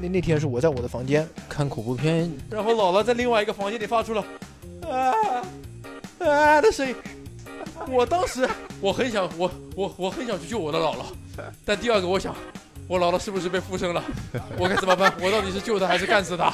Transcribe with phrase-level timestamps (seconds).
[0.00, 4.24] 那那天是我在我的房间看恐怖片，然后姥姥在另外一个房间里发出了
[4.88, 5.14] 啊
[6.18, 6.94] 啊的声音。
[7.88, 8.48] 我当时
[8.80, 11.04] 我很想我我我很想去救我的姥姥，
[11.64, 12.34] 但第二个我想，
[12.86, 14.04] 我姥姥是不是被附身了？
[14.58, 15.12] 我该怎么办？
[15.20, 16.52] 我到底是救她还是干死她？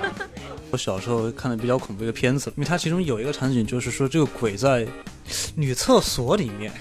[0.72, 4.86] 我小时候看的比较恐怖一个片子，因为它其中有一个场景就是说这个鬼在
[5.54, 6.72] 女厕所里面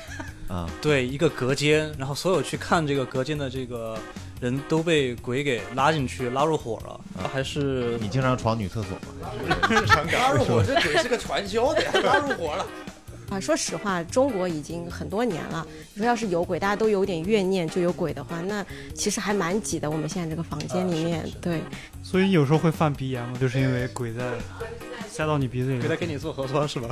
[0.50, 3.98] 啊，对一个隔间，然后所有去看这个隔间的这个
[4.42, 7.00] 人都被鬼给拉进去拉入伙了，
[7.32, 9.30] 还是你经常闯女厕所吗？
[10.12, 12.66] 拉入伙，这鬼是个传销的呀， 拉入伙了。
[13.30, 15.64] 啊，说实话，中国已经很多年了。
[15.94, 19.88] 你说要是有鬼，大家都有点怨念，就有鬼的话，那其实还蛮挤的。
[19.88, 21.62] 我们现在这个房间里面，对。
[22.02, 23.38] 所以你有时候会犯鼻炎吗？
[23.40, 24.32] 就是因为鬼在
[25.08, 26.90] 塞到你鼻子里，鬼在给你做核酸是吧？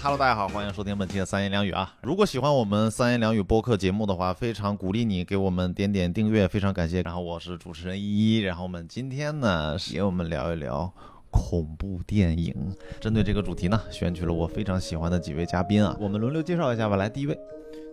[0.00, 1.92] 哈喽，大家好，欢迎收听本期的三言两语啊！
[2.02, 7.02] 如果喜欢我们三言两语播客节目的话，非常鼓励你给我们点点订阅，非常感谢。
[7.02, 10.92] 然后我是主持人依依，然后我们今天呢，给我们聊一聊。
[11.32, 12.54] 恐怖电影，
[13.00, 16.94] 针对这个主题呢，选取了我非常喜欢的几位嘉宾啊，我们轮流介绍一下吧。
[16.96, 17.36] 来，第一位，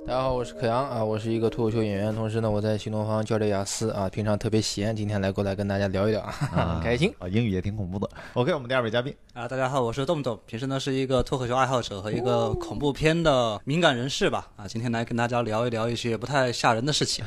[0.08, 8.08] 大家好，我是可阳啊，我是一个脱口秀演员，同时呢，我在新东方教练雅思啊，平常特别闲，今天来过来跟大家聊一聊啊， 开心啊，英语也挺恐怖的。
[8.36, 17.26] OK，我们第二位嘉宾啊，大家好，我是动动，平时呢是一个脱口秀爱好者和一个恐怖片的敏感人士吧啊，今天来跟大家聊一聊一些不太吓人的事情。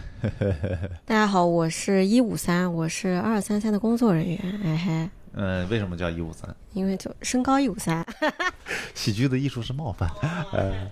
[1.04, 5.10] 大家好，我是一五三，我是二三三的工作人员，哎嘿。
[5.40, 6.54] 嗯，为什么叫一五三？
[6.72, 8.06] 因为就身高一五三。
[8.94, 10.08] 喜剧的艺术是冒犯，
[10.52, 10.88] 呃。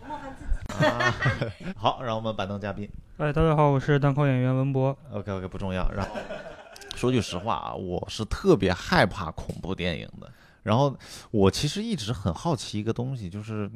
[1.77, 2.89] 好，让我们板凳嘉宾。
[3.19, 4.97] 哎，大家好，我是单口演员文博。
[5.13, 5.91] OK OK，不重要。
[5.91, 6.15] 然后
[6.95, 10.31] 说句实话啊，我是特别害怕恐怖电影的。
[10.63, 10.95] 然后
[11.31, 13.71] 我其实一直很好奇一个东西，就是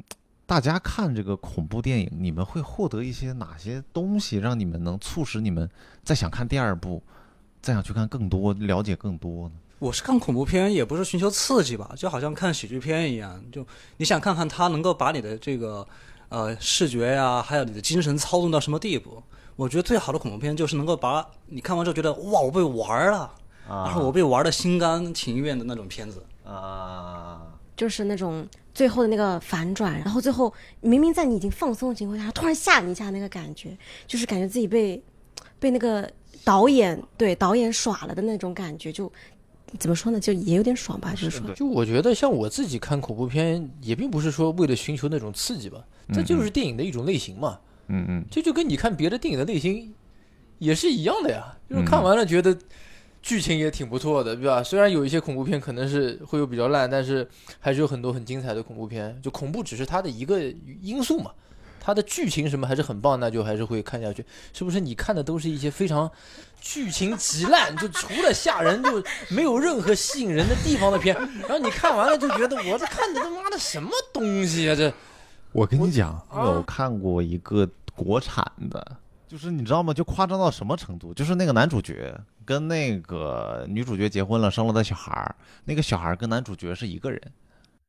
[0.45, 5.69] 大家看这个恐怖电影，你们会获得一些哪些东西，让你们能促使你们
[6.03, 7.03] 再想看第二部，
[7.63, 9.55] 再想去看更多，了解更多呢？
[9.79, 15.87] 我是看恐怖片，也不是寻求刺激吧，就好像看喜剧片一样，就你想看看它能够把你的这个
[16.31, 19.23] 呃视觉呀，还有你的精神操纵到什么地步。
[19.57, 23.31] 我觉得最好的恐怖片就是能够把你看完之后觉得哇，我被玩了，
[23.69, 27.43] 然后我被玩的心甘情愿的那种片子啊，
[27.77, 33.77] 就是那种最后的那个反转，然后最后明明在你已经放松的情况下，突然吓你一下那个感觉，
[34.07, 35.03] 就是感觉自己被
[35.59, 36.11] 被那个
[36.43, 39.13] 导演对导演耍了的那种感觉就。
[39.79, 40.19] 怎么说呢？
[40.19, 47.59] 就也有点爽吧，就是说，就我觉得像我自己看恐怖片，也并不是说为了寻求那种刺激吧，这就是电影的一种类型嘛。
[47.89, 49.93] 嗯嗯，这就跟你看别的电影的类型
[50.59, 52.57] 也是一样的呀，就是看完了觉得
[53.23, 54.63] 剧情也挺不错的，对吧？
[54.63, 59.19] 虽然有一些恐怖片可能是会有比较烂，但是还是有很多很精彩的恐怖片。
[59.23, 60.43] 就恐怖只是它的一个
[60.81, 61.31] 因素嘛。
[61.83, 64.23] 它的剧情什么还是很棒，那就还是会看下去。
[64.53, 66.09] 是不是你看的都是一些非常
[66.61, 71.15] 剧情极烂，就除了吓人就没有任何吸引人的地方的片？
[71.41, 74.75] 然后你看完了就觉得我这看的他妈的什么东西啊？
[74.75, 74.93] 这
[75.53, 79.93] 我跟你讲，我看过一个国产的，就是你知道吗？
[79.93, 81.13] 就夸张到什么程度？
[81.15, 85.35] 就是那个男主角跟那个女主角结婚了，生了个小孩儿，
[85.65, 87.21] 那个小孩跟男主角是一个人。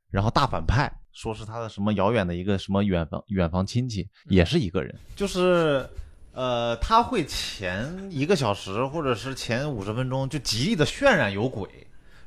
[0.09, 5.87] 然后大反派说是他的什么遥远的一个什么远房远房亲戚，也是一个人，就是，
[6.33, 11.67] 呃，他会前一个小时或者是前五十分钟就极力的渲染有鬼，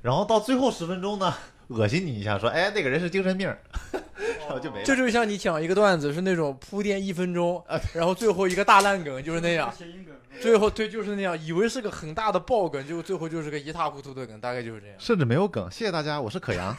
[0.03, 1.35] 然后到最后十分钟呢，
[1.69, 3.49] 恶心你一下，说，哎，那个人是精神病，
[3.93, 4.85] 然后就没了。
[4.85, 9.73] 这就像你讲一个段子，是那种铺垫一分钟，然后最后一个大烂梗就是那样，
[10.41, 14.97] 最后对就是那样，以为是个很大的爆梗，就最后就是个一塌糊涂的梗，大概就是这样。
[14.99, 15.71] 甚至没有梗。
[15.71, 16.77] 谢谢大家，我是可阳。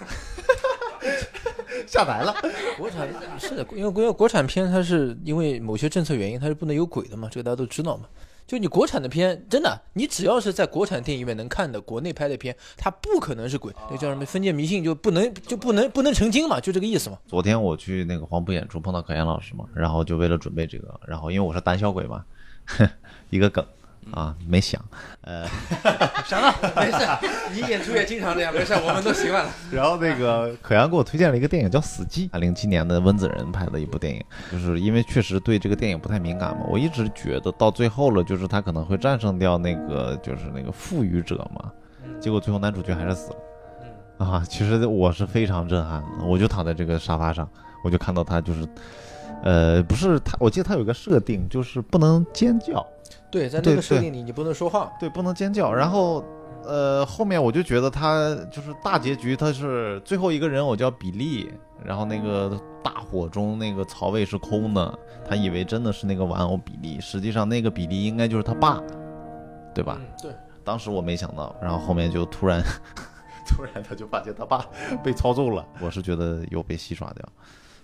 [1.88, 2.36] 下来了，
[2.78, 3.08] 国产
[3.40, 8.06] 是的，因为国国产片它是因为某些政策原因，它是不能有鬼的嘛，这个大家都知道嘛。
[8.48, 13.74] 就你国产的片，真的，你只要是在国产电影院能看的国内拍的片，它不可能是鬼。
[13.90, 17.18] 那叫什么封建迷信就不能就不能不能成精嘛，就这个意思嘛。
[17.26, 22.24] 昨天我去那个黄埔演出碰到可言老师嘛，然后就为了准备这个，然后因为我是胆小鬼嘛，
[23.32, 23.66] 一个梗。
[24.12, 24.80] 啊，没想，
[25.22, 25.46] 呃，
[26.26, 26.98] 想了， 没事，
[27.54, 29.52] 你演出也经常这样，没事，我们都习惯了。
[29.72, 41.72] 然后那个可阳给我推荐了一个电影叫《死寂》，啊，零七年的温子仁拍的一部电影，就是因为确实对这个电影不太敏感嘛，我一直觉得到最后了，就是他可能会战胜掉那个就是那个赋予者嘛，
[42.20, 43.32] 结果最后男主角还是死
[44.20, 47.50] 了，啊，其实我是非常震撼的，我就躺在这个沙发上，
[47.84, 48.68] 我就看到他就是。
[49.46, 52.86] 呃，不是他，我记得他有一个设定，就是不能尖叫，
[53.30, 55.72] 对，在那个设定里你不能说话，对，不能尖叫。
[55.72, 56.26] 然后，
[56.64, 61.48] 呃，后面我就觉得他就是大结局，他是最后一个人偶叫比利，
[61.84, 68.82] 然后那个大火中那个槽位是空的，他以为真的是那个玩偶比利，实际上那个比利应该就是他爸，
[69.76, 70.00] 对吧？
[70.00, 70.32] 嗯，对，
[70.64, 72.64] 当时我没想到，然后后面就突然，
[73.48, 74.66] 突然他就发现他爸
[75.04, 77.24] 被操纵了，我是觉得有被戏耍掉。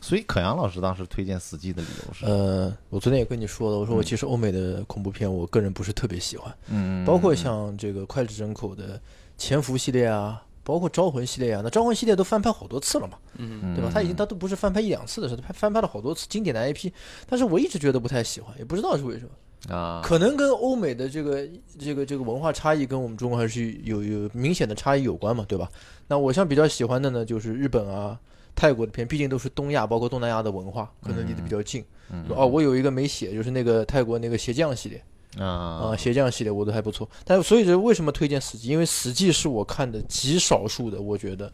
[0.02, 8.98] 所以可阳老师当时推荐《死寂》的理由是，呃，我昨天也跟你说了，我说我嗯其实欧美的恐怖片，我个人不是特别喜欢，嗯，包括像这个脍炙人口的
[9.38, 13.92] 《潜伏》系列啊，包括《招魂》系列啊，那《招魂》系列都翻拍好多次了嘛，嗯，对吧？
[13.94, 16.92] 他已经他都不是翻拍一两次的事，他翻拍了好多次经典的 IP，
[17.30, 19.32] 但是我一直觉得不太喜欢，也不知道是为什么。
[19.76, 21.48] 啊，可能跟欧美的这个
[21.78, 25.70] 这个这个文化差异跟我们中国还是有有明显的差异有关嘛，对吧？
[26.08, 28.20] 那我像比较喜欢的呢，就是日本啊、
[28.56, 31.84] 泰国的片，毕竟都是东亚包括东南亚的文化，可能离得比较近。
[32.30, 35.04] 哦，我有一个没写，就是那个泰国那个鞋匠系列
[35.38, 37.10] 啊、啊鞋匠系列我都还不错。
[37.24, 38.62] 但是所以这为什么推荐《死寂》？
[38.68, 41.52] 因为《死寂》是我看的极少数的，我觉得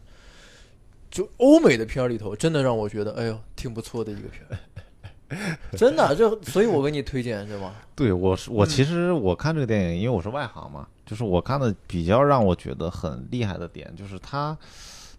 [1.10, 4.58] 就欧美的片儿里头，真的让我觉得哎呦挺不错的一个片儿。
[5.76, 7.74] 真的，这所以我给你推荐，是吗？
[7.94, 14.56] 对，我是我其实我看这个电影，因为我是外行嘛，就是我看的比较让我觉得很厉害的点，就是它，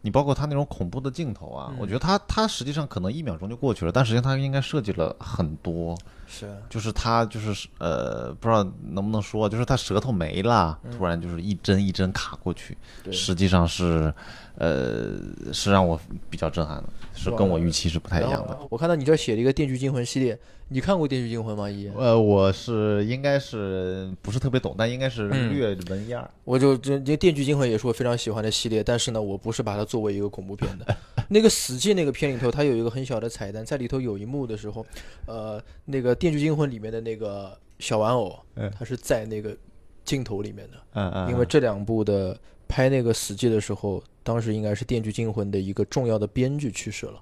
[0.02, 5.98] 你包括他那种恐怖的镜头啊，我觉得他他实际上可能一秒钟就过去了，但实际上他应该设计了很多，
[6.30, 14.14] 是啊就是他就是呃不知道能不能说，就是他舌头没了，突然就是一针一针卡过去，对实际上是
[14.56, 15.18] 呃
[15.52, 16.00] 是让我
[16.30, 18.58] 比较震撼的，是跟我预期是不太一样的。
[18.70, 20.38] 我看到你这儿写了一个《电锯惊魂》系列，
[20.68, 21.70] 你看过《电锯惊魂》吗？
[21.70, 26.30] 一，呃，我是应该是不是特别懂，但应该是嗯略闻一二。
[26.44, 30.98] 我就这这《电锯惊魂》也是我非常喜欢的系列，但是呢，我不是把它作为一个恐怖片的。
[31.32, 34.86] 那个《死寂》那个片里头，它有一个很小的彩蛋，在里头有一幕的时候，
[35.28, 39.56] 呃，那个《电锯惊魂》里面的那个小玩偶嗯，它是在那个
[40.04, 42.38] 镜头里面的，嗯嗯因为这两部的
[42.68, 47.22] 拍那个《死寂》的时候，当时应该是《电锯惊魂》的一个重要的编剧去世了。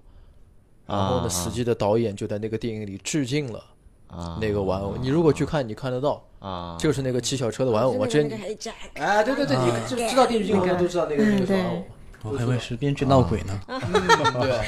[0.85, 3.63] 然后呢，啊《死寂》的导演就在那个电影里致敬了
[4.07, 4.95] 啊那个玩偶。
[4.99, 8.05] 你如果去看，你看得到，啊，就是那个骑小车的玩偶嘛。
[8.05, 11.83] 就这那个黑 jack，哎，对对对，你知知道《电锯惊魂》的都知道那个那个小玩偶。
[12.31, 13.59] 我还以为是编剧闹鬼呢。
[13.67, 13.79] 嗯，
[14.41, 14.59] 对，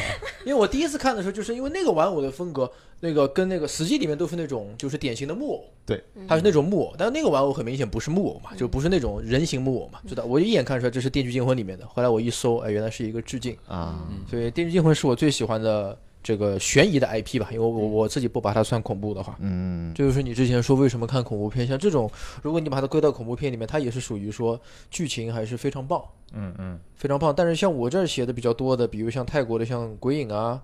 [0.46, 2.72] 因为我第一次看的时候，就是因为那个玩偶的风格，
[3.02, 10.24] 那个跟那个《死寂》里面都是那种就是典型的木偶，对，它是那种木偶，但是那个玩偶很明显不是木偶嘛，就不是那种人形木偶嘛，知道？
[10.24, 19.38] 我一眼看出来这是《电锯惊魂》里面的，后来我一搜，哎，原来是一个致敬，啊，所以《电锯惊魂》是我最喜欢的这个悬疑的 IP 吧，因为我我自己不把它算恐怖的话。
[19.40, 22.10] 嗯这就是你之前说为什么看恐怖片，像这种，
[22.42, 24.60] 如果你把它归到恐怖片里面，它也是属于说
[24.92, 27.34] 剧情还是非常棒，嗯嗯，非常棒。
[27.36, 30.62] 但是像我这儿写的比较多的，比如像泰国的像鬼影啊、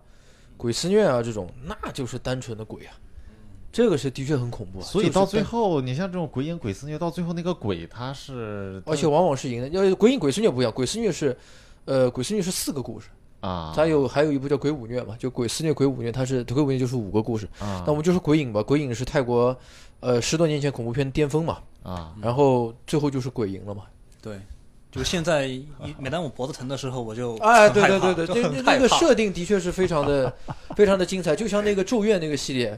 [0.57, 2.93] 鬼肆虐啊这种，那就是单纯的鬼啊，
[3.71, 4.83] 这个是的确很恐怖啊。
[4.83, 9.69] 所以到最后，你像这种鬼影鬼肆虐，到最后那个鬼他是，而且往往是赢的。
[9.69, 11.35] 要鬼影鬼肆虐不一样，鬼肆虐是，
[11.85, 13.07] 呃，鬼肆虐是四个故事，
[13.45, 17.47] 啊，它有还有一部叫鬼五虐嘛，就鬼肆虐、鬼五虐，它是鬼五虐就是五个故事。
[17.59, 17.83] 啊。
[17.85, 19.55] 那我们就说鬼影吧，鬼影是泰国，
[19.99, 22.15] 呃，十多年前恐怖片巅峰嘛，啊。
[22.21, 23.83] 然后最后就是鬼赢了嘛。
[24.19, 24.39] 对，
[24.91, 25.47] 就现在
[25.99, 30.33] 每当我脖子疼的时候，我就哎，对对对对，就这那那个设定的确是非常的
[30.75, 32.75] 非常的精彩，就像那个咒怨那个系列，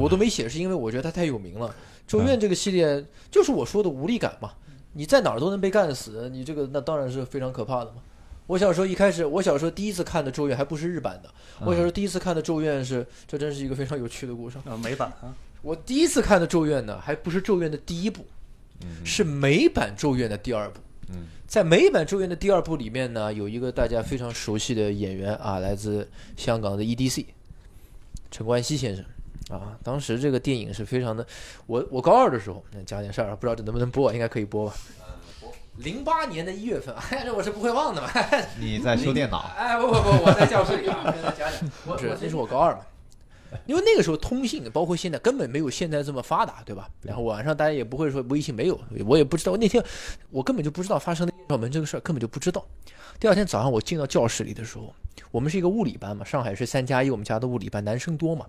[0.00, 1.74] 我都没写，是因为我觉得它太有名了。
[2.06, 4.50] 咒怨这个系列就是我说的无力感嘛，
[4.92, 8.02] 你在哪儿都能被干死，你这个那当然是非常可怕的嘛。
[8.50, 14.58] 我小时候一开始，我小时候第一次看的咒怨还不是日版的，我小时候第一次看的咒怨是，这真是一个非常有趣的故事。
[14.64, 15.32] 啊美版啊，
[15.62, 18.26] 我第一次看的咒怨呢，还不是咒怨的第一部，
[19.04, 20.80] 是美版咒怨的第二部。
[21.10, 27.26] 嗯在美版咒怨的第二部里面呢，有一个大家非常熟悉的演员啊，来自香港的 EDC
[28.32, 29.04] 陈冠希先生
[29.48, 29.78] 啊。
[29.82, 31.24] 当时这个电影是非常的，
[31.66, 34.74] 我我高二的时候，那讲点事儿啊，不知道这能不能播，应该可以播吧。
[35.82, 38.08] 零八年的一月份， 哎，这我是不会忘的嘛。
[38.58, 41.70] 你在修电脑 哎，不不不，我在教室里啊，跟大家讲讲。
[41.86, 42.80] 我是那是我高二嘛，
[43.66, 46.88] 因为那个时候通信包括现在根本没有现在这么发达，对吧？
[47.02, 49.82] 然后晚上大家也不会说微信没有，我也不知道那天
[50.30, 52.64] 我根本就不知道发生的上门这个事儿，根本就不知道。
[53.18, 54.94] 第二天早上我进到教室里的时候，
[55.30, 58.46] 我们是一个物理班嘛，上海是三加一，我们家的物理班男生多嘛。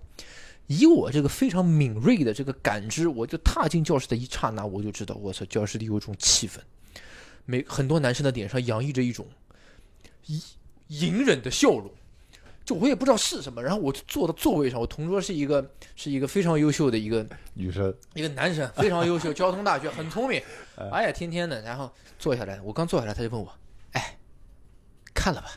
[0.68, 6.58] 以我这个非常敏锐的这个感知，我就踏进教室的一刹那，我就知道，我操，教室里有一种气氛，
[7.44, 9.26] 每很多男生的脸上洋溢着一种
[10.26, 10.40] 隐
[10.88, 11.90] 隐忍的笑容，
[12.64, 13.62] 就我也不知道是什么。
[13.62, 20.42] 然后我就坐到座位上，我同桌是一个是一个非常优秀的一个女生一个男生，非常优秀，交通大学很聪明，
[20.92, 21.60] 哎呀，天天的。
[21.62, 23.52] 然后坐下来，我刚坐下来，他就问我，
[23.92, 24.18] 哎，
[25.14, 25.48] 看了吧？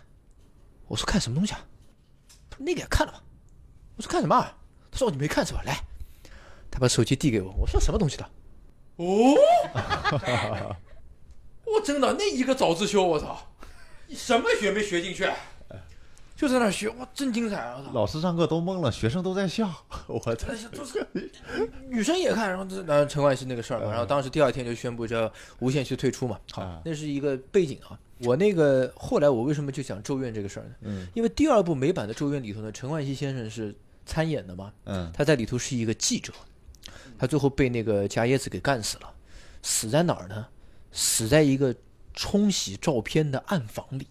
[0.88, 1.66] 我说看什么东西啊？
[2.50, 3.22] 他说那个也看了吧？
[3.98, 4.58] 我说看什么啊？
[4.92, 5.62] 他说哦你没看是吧？
[5.66, 5.84] 来，
[6.72, 8.30] 他把手机递给我，我说什么东西的？
[8.98, 10.76] 哦，
[11.76, 13.38] 我真的那一个早自修，我操，
[14.10, 15.30] 什么学没学进去？
[16.36, 17.82] 就在那学，哇，真精彩啊！
[17.94, 19.72] 老师上课都懵了，学生都在笑。
[20.06, 20.46] 我操！
[20.46, 21.08] 但是就是
[21.88, 27.98] 女生也看，然后这然后陈冠希那个事儿嘛，然后当时第二天就宣布叫无限期退出嘛，好那是一个背景啊。
[28.20, 30.76] 我那个后来我为什么就讲《咒怨》这个事儿呢？
[30.82, 33.74] 嗯因为第二部美版的《咒怨》里头呢，陈冠希先生是
[34.06, 36.34] 参演的嘛，嗯他在里头是一个记者，
[37.18, 39.10] 他最后被那个加耶子给干死了，
[39.62, 40.46] 死在哪儿呢？
[40.96, 41.76] 死在一个
[42.16, 44.08] 冲洗照片的暗房里。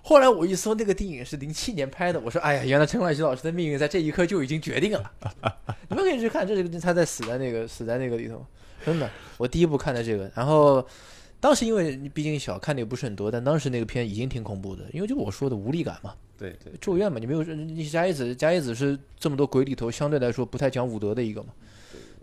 [0.00, 5.10] 后来我一搜，那个电影是零七年拍的，我说，哎呀，原来陈冠希老师的命运在这一刻就已经决定了。
[5.90, 8.42] 你们可以去看，这是他在死在那个死在那个里头，
[8.84, 10.86] 真的，我第一部看的这个，然后。
[11.38, 21.50] 当时因为你毕竟小，看的也不是很多，但当时那个片已经挺恐怖的，因为就我说的无力感嘛，对对，咒怨嘛，你没有你加耶子，加耶子是这么多鬼里头相对来说不太讲武德的一个嘛，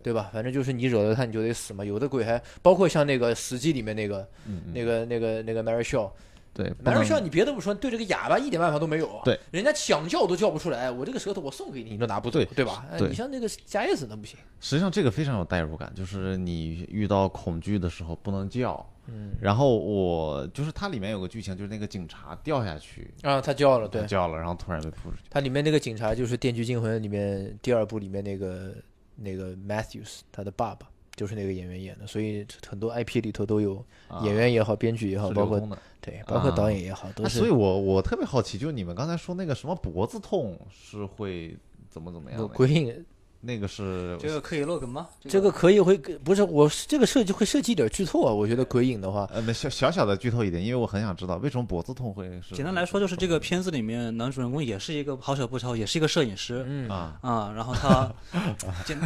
[0.03, 0.29] 对吧？
[0.33, 1.83] 反正就是你惹了他你就得死嘛。
[1.83, 6.11] 有的鬼还包括像那个《死寂》里面那个嗯嗯那个那个那个 Mary Shaw，
[6.53, 9.21] 对，不 Mary 能 Shaw 你别的不说，对这个哑巴一点办法都没有。
[9.23, 12.85] 对，人家想叫都叫不出来，我这个舌头我送给你，你都拿不走，对对吧？
[12.91, 14.37] 哎对你像那个加耶子那不行。
[14.59, 18.85] 实际上这个非常有代入感，就是你遇到恐惧的时候不能叫。
[19.07, 25.23] 嗯，然后我就是它里面有个剧情，就是那个警察掉下去，啊，他叫了，对他，叫了，然后突然被扑出去。
[25.29, 28.73] 它里面那个警察就是《电锯惊魂》里面第二部里面那个
[29.15, 35.61] 那个 Matthews 他的爸爸，就是那个演员演的，所以很多 IP 里头都有啊演员也好，编剧也好，包括。
[36.05, 37.39] 对，包括导演也好，都啊，是。
[37.39, 41.57] 所以我我特别好奇，就你们刚才说那个什么脖子痛是会
[41.89, 43.05] 怎么怎么样的？
[43.45, 45.05] 那个是这个可以露梗吗？
[45.27, 52.55] 这个可以会不是我这个设计会设计一点剧透啊，我觉得鬼影的话，呃，没小小小的剧透一点，因为我很想知道为什么脖子痛会是。
[52.55, 56.63] 简单来说，就是这个片子里面男主人公也是一个好巧不巧，也是一个摄影师。
[56.65, 58.09] 嗯啊，啊，然后他，
[58.87, 58.97] 简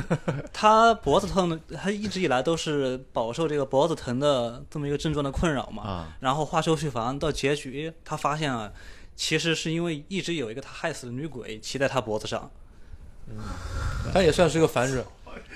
[0.53, 5.81] 他脖子疼呢，他一直以来都是饱受这个脖子疼的这么一个症状的困扰嘛。
[5.81, 8.71] 啊然后话说回房到结局，他发现啊，
[9.15, 12.51] 其实是因为一直有一个他害死的女鬼骑在他脖子上。
[14.13, 15.03] 它也算是个反转。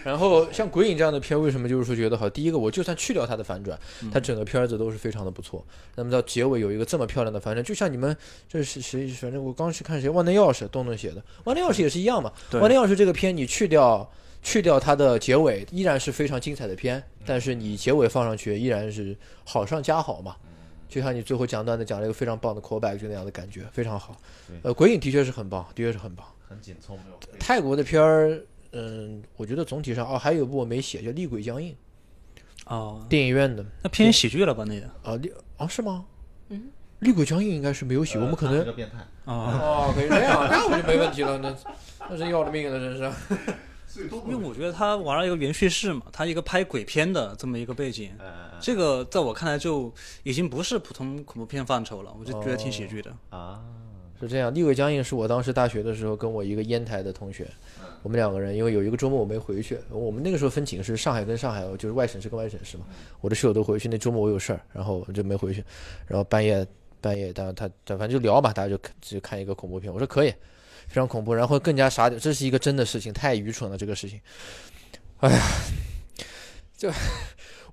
[0.03, 2.27] 然后像鬼影这样的片，为什么就是说觉得好？
[2.27, 3.79] 第一个，我就算去掉它的反转，
[4.11, 5.63] 它整个片子都是非常的不错。
[5.95, 8.15] 那么到结尾有一个这么漂亮的反转，就像你们
[8.49, 9.07] 这是谁？
[9.09, 12.31] 反正我刚去看谁，万能钥匙，东东写的，万能钥匙也是一样嘛。
[12.53, 14.09] 万能钥匙这个片，你去掉
[14.41, 20.35] 去掉它的结尾，依然是非常精彩的片，但是你结尾放上去，依然是好上加好嘛。
[20.89, 24.17] 就像你最后讲段子讲了一个非常棒的 callback，就那样的感觉，非常好。
[24.63, 26.25] 呃，鬼影的确是很棒，的确是很棒。
[26.51, 28.39] 很紧凑，没有泰国的片儿，
[28.73, 31.73] 嗯，我觉得总体上哦，还有一部我没写，叫《厉鬼僵硬》，
[32.73, 34.65] 哦，电影院的那偏喜剧了吧？
[34.67, 36.05] 那个啊，厉啊是吗？
[36.49, 38.97] 嗯，厉鬼僵硬应该是没有写，我们可能变态。
[39.23, 41.55] 啊，哦，可以这样，那我就没问题了，那
[42.09, 43.11] 那是要了命了，真是。
[44.25, 48.09] 因为我觉得他玩了一个原叙事嘛，他一个拍鬼片的这么一个背景，
[48.57, 49.93] 这个在我看来就
[50.23, 53.13] 已经不是普通恐怖片范畴了，我就觉得挺喜剧的。
[53.29, 53.61] 啊，
[54.21, 57.47] 是这样，厉鬼僵硬是我当时大学的时候跟我一个烟台的同学，
[58.03, 62.85] 我们两个人，因为有一个周末我没回去，我们那个时候分寝室，上海跟上海，就是外省市跟外省市嘛。
[63.19, 65.63] 我的室友都回去，那周末我有事儿，然后我就没回去。
[66.07, 66.65] 然后半夜
[66.99, 70.29] 半夜，他他他反正就聊吧，大家就看就看一个恐怖片，我说可以，
[70.87, 74.19] 非常恐怖，然后更加傻点，这是一个真的事情，太愚蠢了这个事情。
[75.19, 75.39] 哎呀，
[76.77, 76.91] 就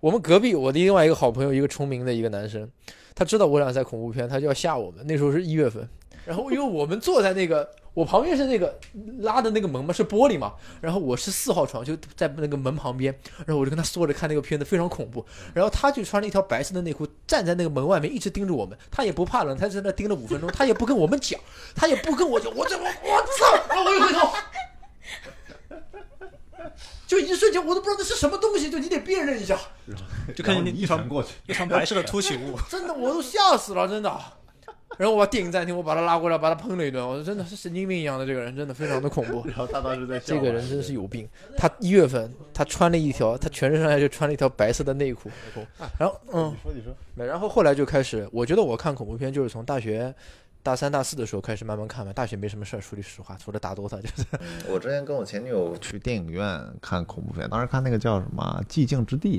[0.00, 2.71] 我们隔壁我的另外一个好朋友，一个崇明的一个男生，
[3.14, 5.07] 他知道我俩在恐怖片，他就要吓我们。
[5.07, 5.88] 那时候是一月份，
[6.28, 8.78] 然后因为我们坐在那个， 我旁边是那个
[9.20, 15.25] 拉的那个门嘛，是玻璃嘛，然后我是四号床，就在那个门旁边，然后我就跟他缩着看那个片子，非常恐怖。
[15.54, 18.76] 然后他就穿了一条白色的内裤，站在那个门外面，一直盯着我们。
[18.90, 21.40] 他也不怕冷，他在那盯了五分钟，他也不跟我们讲，
[21.75, 24.28] 他也不跟我讲，我这我我操，然后我一回头。
[27.06, 29.58] 就一瞬间，我都不知道那是什么东西，就你得辨认一下。
[30.37, 34.20] 就看见你一拳过去，一团白色的凸起物， 真的，我都吓死了，真的。
[34.97, 37.07] 然后我把电影暂停，我把他拉过来，把他喷了一顿。
[37.07, 39.47] 我说真的是神经病一样的这个人，真的非常的恐怖。
[39.47, 41.28] 然后他当时在笑这个人真是有病。
[41.57, 45.30] 他一月份，他穿了一条，他全身上下就穿了一条白色的内裤。
[45.99, 50.12] 然后， 嗯，说你说，没然后后来就开始，我觉得我看恐怖片就是从大学
[50.62, 52.12] 大三、大四的时候开始慢慢看嘛。
[52.12, 54.25] 大学没什么事儿，说句实话，除了打 DOTA 就是。
[54.68, 59.38] 我之前跟我前女友去电影院看恐怖片，当时看那个叫什么《寂静之地》，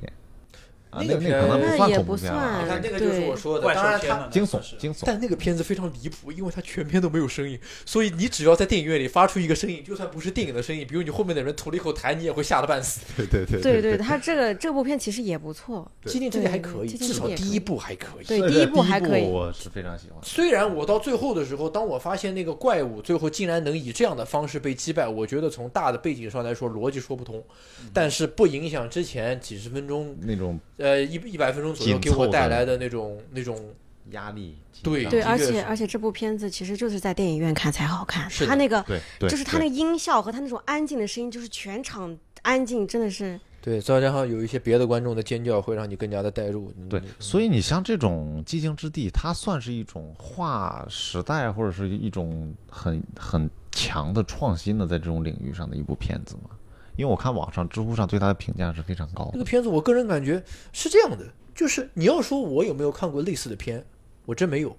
[0.90, 5.04] 啊，那个片那那可能不算也不恐怖片了算你看那个就是我说的，当然它惊悚是惊悚。
[5.06, 13.02] 但那个片子非常离谱，因为它全片都没有声音，所以你只要在电影院里发出一个声音，就算不是电影的声音，比如你后面的人吐了一口痰，你也会吓得半死。
[13.16, 18.26] 对对对对对，他这个这部片其实也不错，寂静之地还可以，至少第一部还可以。
[18.26, 19.24] 对，第一部还可以。
[19.24, 20.20] 我是非常喜欢。
[20.24, 27.44] 虽然我到最后的时候，当我发现那个怪物最后竟然能以这样的方式被击败，我觉得从大的背景上来说逻辑说不通，
[27.82, 33.58] 嗯但是不影响之前几十分钟，那种呃一一百分钟左右给我带来的那种那种
[34.12, 46.72] 压力，对对，而且而且这部片子其实就是在电影院看才好看，是的他那个对对，就是它那个音效和它那种安静的声音，就是全场安静，真的是对，再加上有一些别的观众的尖叫，会让你更加的带入。
[46.90, 56.52] 对，所以你像这种寂静之地，它算是一种划时代或者是一种很很强的创新的在这种领域上的一部片子嘛。
[57.00, 59.46] 因为我看网上知乎上对他的评价是非常高的这个。
[59.46, 61.26] 片子，我个人感觉是这样的，
[61.56, 63.86] 就是你要说我有没有看过类似的片，
[64.26, 64.76] 我真没有。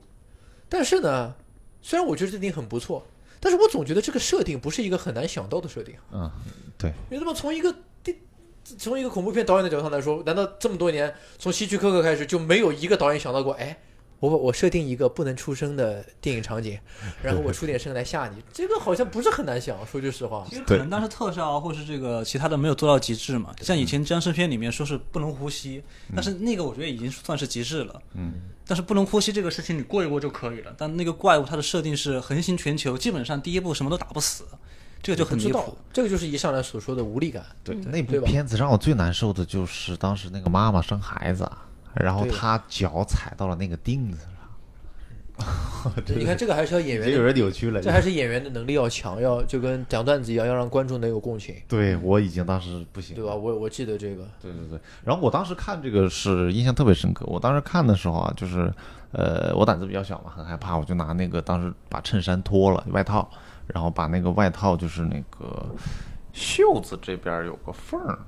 [0.68, 1.34] 但是呢，
[1.80, 3.06] 虽然我觉得这电影很不错，
[3.40, 5.94] 但是我总觉得这个设定不是一个很难想到的设定。
[6.12, 6.30] 嗯，
[6.76, 7.74] 对，你这么从一个
[8.04, 8.14] 第
[8.62, 13.78] 从一个恐怖片导演的角度上来说，难道这么多年从希区柯克开始就没有一个导演想到过，哎，
[14.20, 16.78] 我我设定一个不能出声的电影场景，
[17.22, 19.78] 然后我 出点声来吓你，这个好像不是很难想。
[19.86, 23.54] 说句实话，其实可能当时特效啊，或是这个其他的没有做到极致嘛。
[23.62, 25.82] 像以前僵尸片里面说是不能呼吸，
[26.14, 28.02] 但是那个我觉得已经算是极致了。
[28.14, 28.34] 嗯，
[28.66, 30.74] 但是不能呼吸这个事情你过一过就可以了。
[30.76, 34.44] 但那个怪物它的设定是横行全球，基本上第一部什么都打不死，
[35.02, 35.78] 这个就很知道离谱。
[35.94, 37.42] 这个就是一上来所说的无力感。
[37.64, 47.80] 对，嗯那部对吧片子让我最难受的就是当时那个妈妈生孩子，啊然后他脚踩到了那个钉子上， 你看这个还是要演员有人扭曲了。
[47.80, 53.35] 这还是演员的能力要强，要就跟讲段子一样，要让观众能有共情，对我已经当时不行，对吧？
[53.35, 57.25] 我我记得这个，对对对，然后我当时看这个是印象特别深刻。
[57.26, 58.70] 我当时看的时候啊，就是，
[59.12, 63.30] 呃，我胆子比较小嘛，很害怕，我就拿那个当时把衬衫脱了外套，
[63.66, 65.66] 然后把那个外套就是那个
[66.32, 68.18] 袖子这边有个缝儿，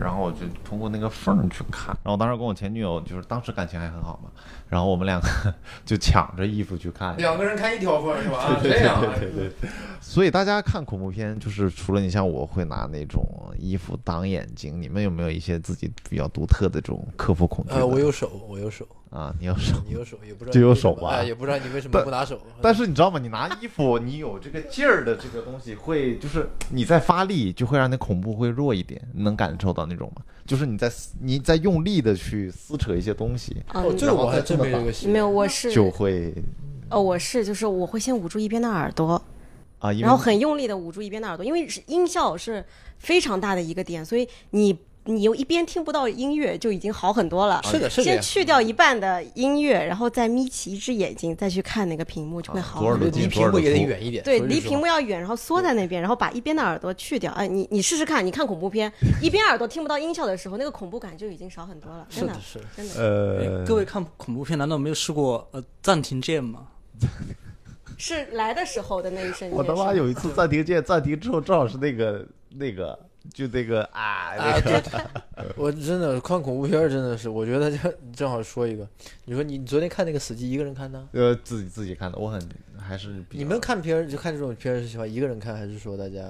[0.00, 1.96] 然后我就通过那个缝儿去看。
[2.02, 4.30] 然后当时跟我前女友就是当时感情还很好嘛，
[4.68, 5.28] 然后我们两个
[5.84, 7.16] 就抢着衣服去看。
[7.16, 8.58] 两个人看一条缝是吧？
[8.62, 13.24] 这样啊，对对对，所以大家看恐怖片，就是除了你像我会拿那种
[13.58, 17.76] 衣服挡眼睛，你们有没有一些自己比较独特的这种克服恐惧的？
[17.76, 19.76] 呃，我有手，我有手，啊，你有手。
[19.86, 22.40] 你有手，也不知道就有手吧哎，也不知道你为什么不拿手。
[22.62, 23.18] 但是你知道吗？
[23.18, 30.22] 你拿衣服，你有这个劲儿的这个东西，会就是你在发力，就会让那恐怖会弱一点，你能感受到那种吗？
[30.46, 30.90] 就是你在
[31.20, 35.12] 你在用力的去撕扯一些东西，哦，嗯，这个我还真没这个习惯。
[35.12, 36.32] 没有，我是就会
[36.90, 39.22] 哦，我是就是我会先捂住一边的耳朵，
[39.78, 42.64] 啊，然后很用力的捂住一边的耳朵，因为是音效是
[42.98, 47.60] 非常大的一个点，所以你你又一边听不到音乐就已经好很多了。
[47.64, 48.22] 是的，是的先。
[48.22, 52.90] 去掉一半的音乐，然后再眯起一只眼睛，再去看那个屏幕，就会好很多。
[52.90, 54.22] 耳朵离屏幕也得远一点。
[54.22, 57.32] 对，离屏幕要远，然后缩在那边，然后把一边的耳朵去掉。
[57.32, 62.88] 哎，你你试试看，你看恐怖片，一边耳朵听不到音效的时候，那个恐怖感就已经少很多了，真的是的，是的。
[62.88, 66.68] 真的呃，各位看恐怖片难道没有试过呃暂停键吗？
[67.98, 69.52] 是来的时候的那一瞬间。
[69.52, 72.98] 我他妈有一次暂停键，暂停之后正好是那个那个
[73.32, 74.34] 就这个啊
[75.56, 77.78] 我真的看恐怖片真的是，我觉得就
[78.14, 78.86] 正好说一个，
[79.24, 81.06] 你说你你昨天看那个死寂一个人看的？
[81.12, 82.40] 呃自己自己看的，我很
[82.78, 86.28] 还是你们看片就看这种片是喜欢一个人看，还是说大家？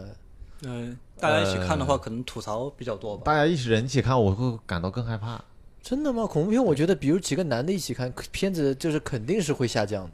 [0.65, 3.25] 嗯、大家一起看的话，可能吐槽比较多吧。
[3.25, 5.43] 大家一起人一起看，我会感到更害怕。
[5.83, 6.25] 真的吗？
[6.25, 10.13] 恐怖片我觉得，比如几个男的一起看片子，就是肯定是会下降的，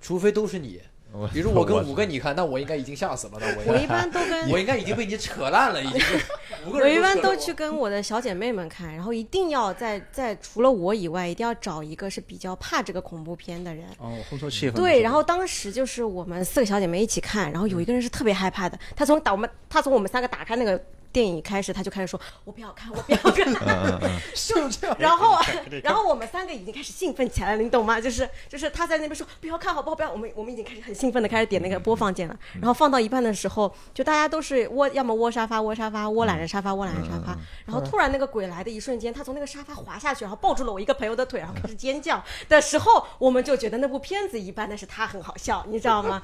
[0.00, 0.80] 除非都是你。
[1.12, 6.18] 我比如 我跟五个你看，那我应该已经吓死了，那我应该我一般都跟 我应该已经被你扯烂了，已经是
[6.66, 13.84] 五个人我一般都去跟我的小姐妹们看，然后一定要在在除了我以外，一定要找一个是比较怕这个恐怖片的人。
[13.98, 14.74] 哦，烘托气氛。
[14.74, 23.52] 对，然后当时就是我们四个小姐妹一起看，然后有一个人是特别害怕的，她从打我们，她从我们三个打开那个电影开始，他就开始说：“我不要看，我不要看。
[24.98, 25.38] 然后，
[25.82, 28.00] 然后我们三个已经开始兴奋起来了，你懂吗？
[28.00, 29.96] 就是就是他在那边说不要看好不好？
[29.96, 32.36] 不要，我们我们已经开始很兴奋的开始点那个播放键了。
[32.54, 37.36] 然后放到一半的时候，就大家都是窝，要么窝沙发窝沙发，窝懒人沙发窝懒人沙发。
[37.66, 46.22] 然后突然那个鬼来的一瞬间，他从那个沙发滑下去，然后抱住了我一个朋友的腿，然后开始尖叫的时候，我们就觉得那部片子一般，但是他很好笑，你知道吗？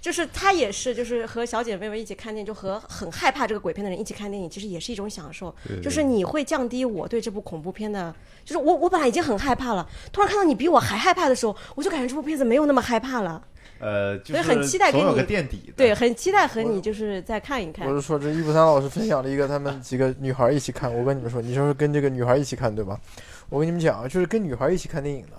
[0.01, 5.55] 就是他也是就是和小姐妹们一起看见，就和很害怕这这个鬼片的人一起看电影，其实也是一种享受。
[5.65, 8.13] 对就是你会降低我对这部恐怖片的，
[8.45, 13.41] 就是我我本来已经很害怕了，突然看到你比我还害怕的时候，我就感觉这部片子没有那么害怕了。
[13.79, 15.73] 呃，就所以很期待给你个垫底。
[15.77, 17.95] 对，很期待和你就是再看一看我。
[17.95, 22.99] 是说，这伊卜山老师分享了一个他们几个女孩一起看，我跟你们说，你说是跟这个女孩一起看对吧？
[23.51, 25.37] 我跟你们讲啊，就是跟女孩一起看电影的，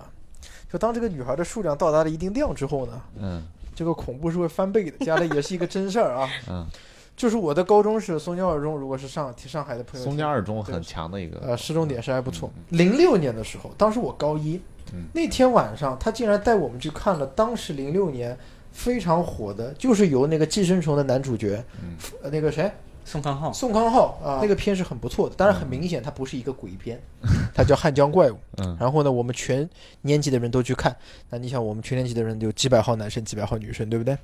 [0.71, 6.29] 就当这个女孩的数量到达了一定量之后呢，嗯这个恐怖是会翻倍的，家里也是一个真事儿啊。
[6.47, 6.65] 嗯，
[7.15, 12.51] 就是我的高中是松江二中，如果是上上海的朋友，松江二中很强的一个，呃，市重点是还不错。
[12.69, 14.59] 零六年的时候，当时我高一，
[14.93, 15.05] 嗯。
[15.13, 18.37] 那天晚上他竟然带我们去看了当时零六年
[18.73, 21.95] 非常火的，就是由那个寄生虫的男主角，嗯。
[22.21, 22.69] 呃那个谁，
[23.05, 27.01] 宋康昊，宋康昊啊，那个片是很不错的，当然很明显它不是一个鬼片，
[27.53, 28.35] 它叫《汉江怪物》。
[28.61, 28.75] 嗯。
[28.77, 29.67] 然后呢，我们全
[30.01, 30.93] 年级的人都去看，
[31.29, 34.17] 那你想我们全年级的人有几百号男生，几百号女生，对不对？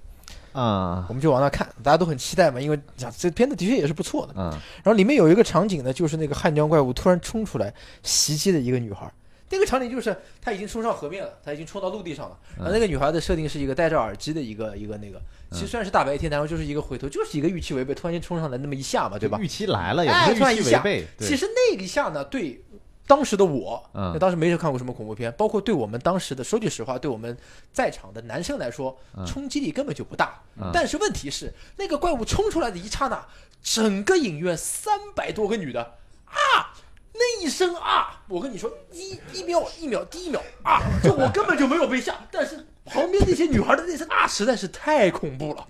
[0.54, 4.34] 啊我们就往那看，大家都很期待嘛，因为讲这片子的确也是不错的。
[4.38, 4.50] 嗯
[4.84, 9.12] 然后里面有一个场景呢，就是那个汉江怪物突然冲出来袭击了一个女孩。
[9.54, 12.38] 那个场景就是他已经冲上河面了，他已经冲到陆地上了。
[12.56, 19.38] 然后那个女孩的设定是一个戴着耳机的一个一个那个，其实虽然是大白天，然后就是一个回头，就是一个预期违背，突然间冲上来那么一下嘛，对吧？
[19.42, 21.06] 预期来了，也哎不是预期违背。
[21.20, 22.64] 其实那一下呢，对
[23.12, 27.38] 当时的我，嗯那当时没看过什么恐怖片，包括对我们当时的，说句实话，对我们
[27.74, 30.42] 在场的男生来说，嗯冲击力根本就不大。
[30.56, 33.28] 嗯但是问题是，那个怪物冲出来的一刹那，
[33.62, 35.82] 整个影院三百多个女的
[36.24, 36.72] 啊！
[37.14, 45.68] 那一声啊，我跟你说，一一秒一秒第一秒啊，就我根本就没有被吓， 但是旁边那些女孩的那声啊，实在是太恐怖了，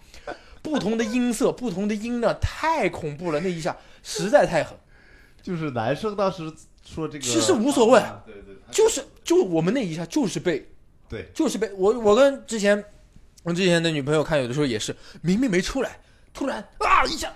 [0.62, 4.78] 不同的音色，不同的音量，太恐怖了，那一下实在太狠。
[5.42, 6.54] 就是男生当时
[6.94, 10.68] 说这个，其实无所谓啊对对，他就是就我们那一下就是被
[11.08, 12.84] 对，就是被我我跟之前
[13.44, 15.98] 我之前的女朋友看，有的时候也是明明没出来，
[16.34, 17.32] 突然啊一下，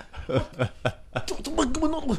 [1.26, 2.18] 就怎么给我弄我，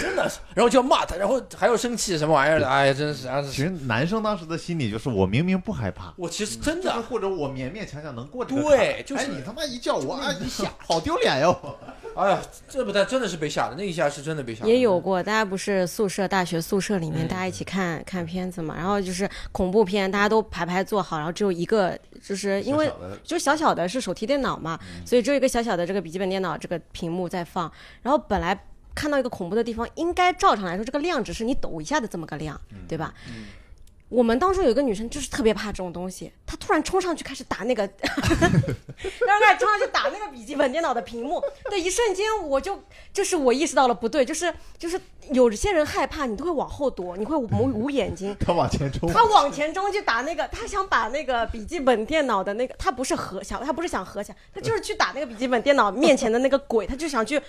[0.00, 3.42] 真的是，然后就要骂他，然后还要生气什么玩意儿的，哎呀，真是啊！
[3.42, 6.12] 其实男生当时的心理就是我明明不害怕。
[6.16, 11.58] 我其实真的或者我勉勉强强能过这个坎对就是哎你他妈一叫我啊一下，好丢脸哟！
[12.16, 14.68] 哎呀，这不但真的是被吓的，那一下是真的被吓的。
[14.68, 27.70] 也有过，大家不是宿舍大学宿舍里面嗯大家一起看看片子嘛，然后就是恐怖片，大家都排排坐好，然后只有一个，就是因为小小就小小的是手提电脑嘛，所以只有一个小小的这个笔记本电脑这个屏幕在放，
[28.02, 28.58] 然后本来
[28.94, 33.14] 看到一个恐怖的地方，应该照常来说这个量只是你抖一下的这么个量，对吧？
[34.10, 57.40] 我们当中有一个女生就是特别怕这种东西，她突然冲上去开始打那个， 然后开始冲上去打那个笔记本电脑的屏幕，对，一瞬间我就就是我意识到了不对，就是就是有些人害怕，你都会往后躲，你会捂捂眼睛， 他往前冲，他往前冲去打那个，他想把那个笔记本电脑的那个，他不是合想，他不是想合起来，他就是去打那个笔记本电脑面前的那个鬼，他就想去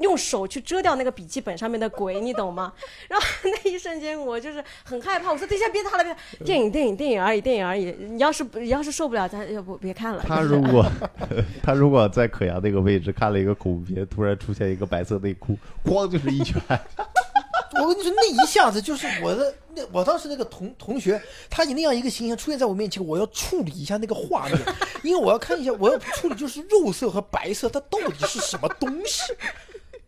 [0.00, 2.74] 用手去遮掉那个笔记本上面的鬼，你懂吗？
[3.08, 6.09] 然后那一瞬间我就是很害怕，我说等一下别打了，
[6.44, 10.24] 电影电影电影而已，电影而已，你要是你要是受不了，咱要不别看了。
[10.26, 10.84] 他如果
[11.62, 16.60] 他如果在可阳那个位置看了一个恐怖片，突然出现一个白色内裤，咣就是一拳，
[17.80, 24.58] 我跟你说，那一下子就是我的那我当时那个同同学，他以那样一个形象出现在我面前，我要处理一下那个画面，
[25.02, 29.32] 因为我要看一下，我要处理就是肉色和白色，它到底是什么东西？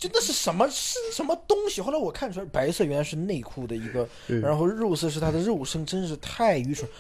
[0.03, 1.81] 就那是什么是什么东西？
[1.81, 6.91] 后来我看出来，白色原来是内裤的一个，然后肉色是他的肉身，真是太愚蠢。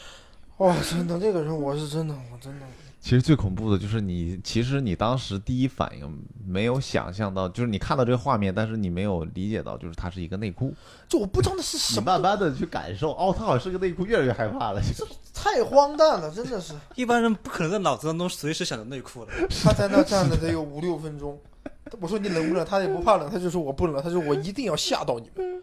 [0.59, 2.67] 哇，真的，这个人我是真的，我真的。
[3.01, 10.73] 其实最恐怖的就是你，其实你当时第一反应没有想象到，就是你看到这个画面，但是你没有理解到，就是它是一个内裤。
[11.09, 14.81] 就我不知道那是什么，慢慢的去感受，哦，它好像是个内裤，越来越害怕了。
[14.97, 16.75] 这太荒诞了，真的是。
[16.95, 19.33] 一般人不可能在脑子当中随时想着内裤的。
[19.65, 21.37] 他在那站着得有五六分钟。
[22.01, 22.64] 我说你冷不冷？
[22.64, 25.62] 他也不怕冷，他就说我不冷，他说我一定要吓到你们。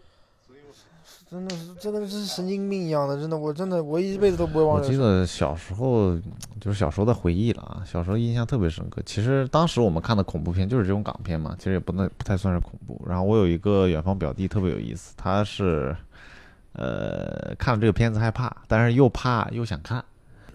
[1.30, 4.96] 真的是，真的是神经病一样的，真的，我真的我一辈子都不会忘我这个事。
[4.96, 6.16] 记得小时候
[6.60, 9.00] 就是小时候的回忆了啊，小时候印象特别深刻。
[9.06, 13.00] 其实当时我们看的恐怖片就是这种港片嘛，其实也不能不太算是恐怖。
[13.08, 15.96] 然后我有一个远方表弟特别有意思，他是
[16.72, 20.04] 呃看了这个片子害怕，但是又怕又想看，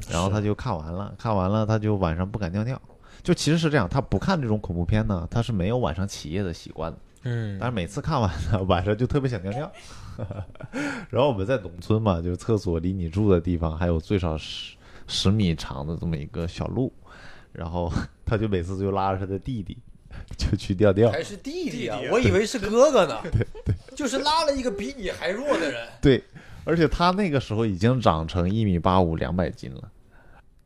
[0.09, 2.81] 然后他就看完了，看完了他就晚上不敢尿尿。
[3.25, 6.97] 就其实是这样，他不看这种恐怖片呢，他是没有晚上起夜的习惯的。
[7.23, 9.71] 嗯但是每次看完呢，晚上就特别想尿尿。
[11.09, 14.75] 然后我们在农村嘛，就是厕所离你住的地方还有最少十
[15.07, 16.93] 十米长的这么一个小路，
[17.51, 17.91] 然后
[18.23, 19.75] 他就每次就拉着他的弟弟
[20.37, 21.11] 就去尿尿。
[21.11, 23.19] 还是弟弟啊我以为是哥哥呢。
[23.33, 25.87] 对对就是拉了一个比你还弱的人。
[25.99, 26.23] 对，
[26.63, 29.91] 而且他那个时候已经长成一米八五，两百斤了。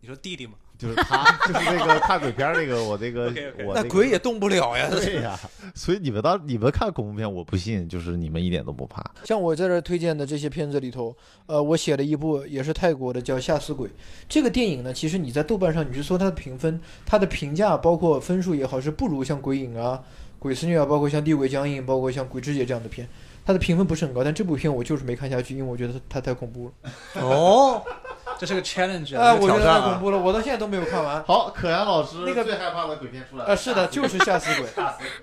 [0.02, 0.54] 你说弟弟嘛？
[0.79, 3.25] 就是他，就是那个看鬼片儿那个，我那个
[3.67, 4.87] 我个那鬼也动不了呀。
[4.89, 5.37] 对呀，
[5.75, 9.03] 所以你们当你们看恐怖片，我不信，就是你们一点都不怕。
[9.25, 11.13] 像我在这儿推荐的这些片子里头，
[11.47, 13.89] 呃，我写了一部也是泰国的，叫《吓死鬼》。
[14.29, 20.01] 这个电影呢，其实你在豆瓣上你去搜它的评分，它的评价包括分数也好，是不如像《鬼影》啊、
[20.39, 23.05] 《鬼肆虐》啊，包括像《地鬼僵硬》，包括像《鬼之姐》这样的片，
[23.45, 24.23] 它的评分不是很高。
[24.23, 26.91] 但这部片我就是没看下去，因为我觉得它太恐怖了。
[27.21, 27.84] 哦，
[28.38, 29.65] 这是个 challenge 啊，我觉得。
[29.65, 31.23] 太恐怖了，我到现在都没有看完。
[31.23, 34.69] 好，可阳老师那个最害怕的鬼片出来了啊，是的， 就是吓死鬼，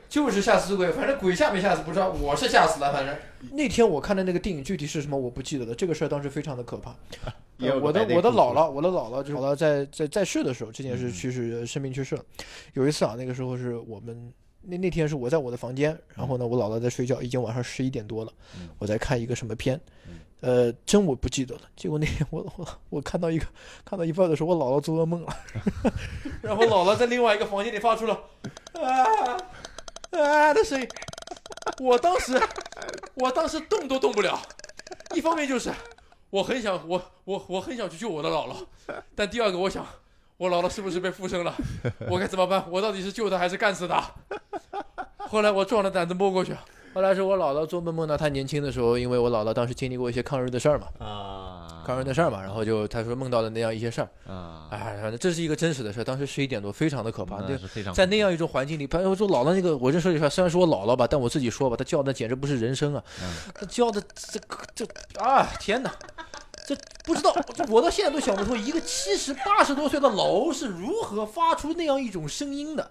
[0.08, 0.90] 就是吓死鬼。
[0.92, 2.92] 反正鬼吓没吓死不知道，我是吓死了。
[2.92, 3.14] 反正
[3.52, 6.94] 那天我看的那个电影具体是什么我不记得了，这个事儿当时非常的可怕。
[7.80, 12.22] 我的我的姥姥，我的姥姥就是姥姥在在在世的时候，这件事去世生病去世了。
[12.74, 14.30] 有一次啊，那个时候是我们
[14.68, 21.62] 那那天是我在我的房间，然后呢，我姥姥在睡觉，已经晚上十一点多了嗯，我在看一个什么片嗯，呃，真我不记得了。
[21.76, 23.46] 结果那天我我我看到一个
[23.84, 25.36] 看到一半的时候，我姥姥做噩梦了，
[26.42, 28.20] 然后姥姥在另外一个房间里发出了
[28.74, 29.38] 啊
[30.10, 30.88] 啊的声音，
[31.80, 32.40] 我当时
[33.14, 34.40] 我当时动都动不了，
[35.14, 35.72] 一方面就是。
[36.28, 38.56] 我很想，我我我很想去救我的姥姥，
[39.14, 39.86] 但第二个我想，
[40.36, 41.54] 我姥姥是不是被附身了？
[42.08, 42.64] 我该怎么办？
[42.70, 44.04] 我到底是救她还是干死她？
[45.28, 46.54] 后来我壮着胆子摸过去，
[46.94, 57.38] 后来是我姥姥做梦梦到她年轻的时候，因为我姥姥当时经历过一些抗日的事儿嘛，啊，抗日的事儿嘛，然后就她说梦到了那样一些事儿，啊，哎，反正这是一个真实的事儿，当时十一点多，非常的可怕。
[57.38, 64.38] 那那在那样一种环境里，朋友说姥姥那个，我这说句实话，虽然是我姥姥吧，但我自己说吧，她叫的简直不是人声啊，嗯她叫的这
[64.74, 64.84] 这
[65.20, 65.90] 啊，天哪！
[66.66, 72.90] 这不知道，这 我到现在都想不通，一个七十八十多岁的老欧是如何发出那样一种声音的。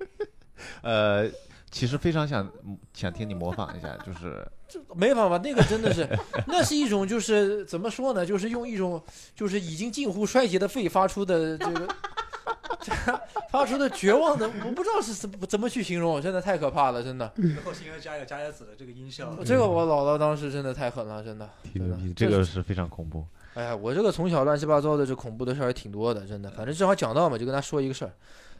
[0.82, 1.28] 呃，
[1.70, 2.48] 其实非常想
[2.92, 6.06] 想听你模仿一下，就是 这没办法，那个真的是，
[6.46, 8.26] 那是一种就是怎么说呢？
[8.26, 9.02] 就是用一种
[9.34, 12.27] 就是已经近乎衰竭的肺发出的这个，这
[13.50, 17.26] 发出的绝望的，我不知道是怎么怎么去形容，真的太可怕了，真的。
[17.64, 19.34] 后期应该加一个加椰子的这个音效。
[19.44, 21.48] 这个我姥姥当时真的太狠了，真的。
[21.74, 23.24] 真的这个是非常恐怖。
[23.54, 26.50] 哎呀，我这个从小乱七八糟的这恐怖的事儿还挺多的，真的。
[26.50, 28.12] 反正正好讲到嘛，就跟他说一个事儿。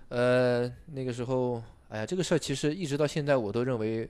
[0.08, 4.08] 呃，那个时候，哎呀，这个事儿其实一直到现在我都认为，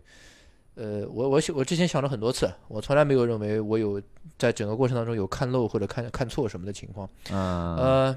[0.76, 4.00] 呃，我我我之前想了很多次，我从来没有认为我有
[4.38, 7.08] 在整个过程当中有看漏或者看看错什么的情况。
[7.32, 8.16] 嗯，呃，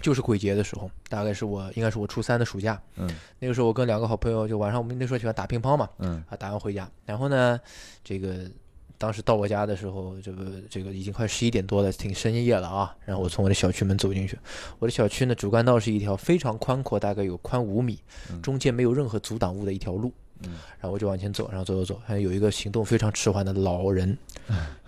[0.00, 7.60] 就是鬼节的时候，大概是我应该是我初三的暑假，嗯那个时候我跟两个好朋友就晚上我们那时候喜欢打乒乓嘛，嗯啊，打完回家，然后呢，
[8.02, 8.50] 这个
[8.96, 12.96] 当时到我家的时候，这个这个已经快十一点多了，挺深夜了啊。
[13.04, 14.38] 然后我从我的小区门走进去，
[14.78, 17.98] 我的小区呢主干道是一条非常宽阔，大概有宽五米，
[18.30, 20.12] 嗯中间没有任何阻挡物的一条路。
[20.46, 24.16] 嗯然后我就往前走，然后走走走，还有一个行动非常迟缓的老人，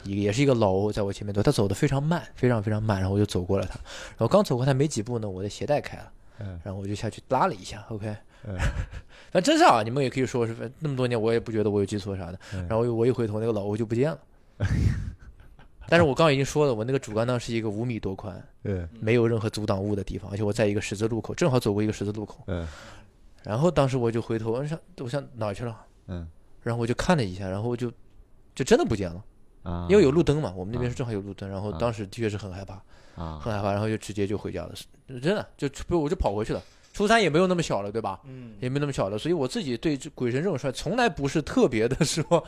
[0.03, 3.75] 一个也是一个老欧在我前面走，他走的非常慢，非常非常慢，然后我就走过了他，
[4.11, 8.07] 然后刚走过他没几步呢，我的鞋带开了，嗯然后我就下去拉了一下，OK，
[8.47, 8.57] 嗯
[9.31, 12.39] 反正真是啊，你们也可以说是那么多年，我也不觉得我有记错啥的。
[12.55, 14.19] 嗯然后我一回头，那个老欧就不见了。
[15.87, 22.43] 但是我刚刚已经说了，我那个主干道是一个五米多宽，嗯没有任何阻挡物的地方，而且我在一个十字路口，正好走过一个十字路口。
[23.45, 25.85] 嗯然后当时我就回头，我想我想哪儿去了？
[26.07, 26.27] 嗯
[26.63, 27.93] 然后我就看了一下，然后就
[28.55, 29.23] 就真的不见了，
[29.63, 31.49] 啊，因为有路灯嘛，我们那边啊是正好有路灯。
[31.49, 32.75] 然后啊当时的确是很害怕，
[33.23, 34.73] 啊很害怕，然后就直接就回家了，
[35.21, 36.63] 真的就不我就跑回去了。
[36.95, 38.21] 初三也没有那么小了，对吧？
[38.25, 42.43] 嗯，也没那么小了，所以我自己对鬼神这种事儿从来不是特别的 说，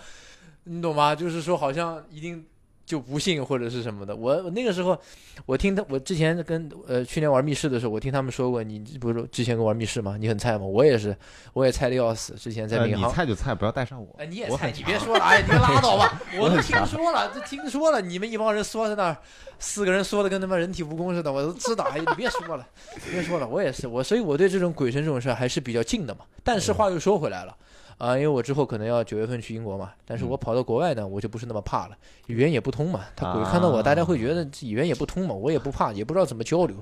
[0.65, 1.15] 你懂吗？
[1.15, 2.43] 就是说好像一定
[2.87, 4.15] 就不信或者是什么的。
[4.15, 4.99] 我我那个时候，
[5.45, 10.17] 我听他，我之前跟呃去年玩密室的时候，我听他们说过，你不是之前跟玩密室吗？
[10.19, 10.65] 你很菜吗？
[10.65, 11.15] 我也是，
[11.53, 12.33] 我也菜的要死。
[12.35, 13.13] 之前在呃你民航。
[13.13, 14.15] 菜就菜，不要带上我。
[14.19, 19.17] 哎，你也菜，你别说了，哎，你拉倒吧， 我都听说了，这听说了，你们一帮人缩在那儿，
[19.59, 21.85] 四个人缩的跟他妈人体蜈蚣似的，我都知道。
[21.93, 22.67] 哎，你别说了，
[23.11, 26.21] 别说了，我也是，我所以我对这种鬼神这种事儿还是比较敬的嘛。
[26.45, 27.57] 但是话又说回来了。
[27.99, 33.07] 啊，因为我之后可能要九月份去英国嘛，但是我跑到国外呢，我就不是那么怕了，语言也不通嘛。
[33.17, 36.77] 他鬼看到我，大家会觉得语言也不通嘛，我也不怕，也不知道怎么交流，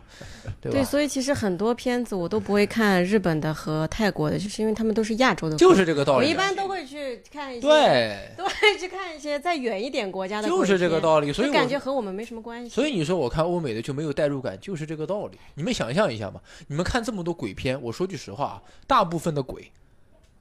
[0.60, 0.78] 对吧？
[0.78, 5.58] 对，所以其实很多片子我都不会看日本的和泰国的，就是因为他们都是亚洲的鬼。
[5.58, 6.26] 就是这个道理。
[6.26, 11.32] 我一般都会去看一些，，对，都会去看一些再远一点国家的，就是这个道理。
[11.32, 12.70] 所以感觉和我们没什么关系。
[12.70, 15.38] 所以你说我看欧美的就没有代入感，就是这个道理。
[15.54, 19.70] 你们想象一下嘛，你们看这么多鬼片，我说句实话啊，大部分的鬼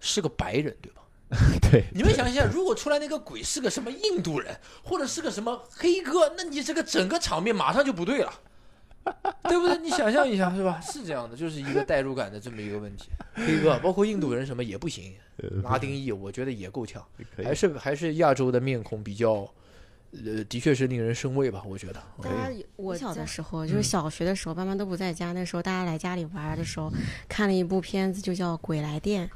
[0.03, 1.01] 是个白人，对吧？
[1.71, 8.31] 对，你们想一下，如果出来那个鬼是个什么印度人，或者是个什么黑哥，那你这个整个场面马上就不对了，
[9.49, 9.77] 对不对？
[9.79, 10.79] 你想象一下，是吧？
[10.79, 13.09] 是这样的，就是一个代入感的这么一个问题。
[13.33, 15.15] 黑哥，包括印度人什么也不行，
[15.63, 17.03] 拉丁裔我觉得也够呛，
[17.43, 19.49] 还是还是亚洲的面孔比较
[20.11, 22.03] 呃，的确是令人生畏吧，我觉得。
[22.21, 26.91] 大家我小的时候，就是小学的时候，爸妈都不在家，那时候大家来家里玩的时候，
[27.27, 29.27] 看了一部片子，就叫《鬼来电》。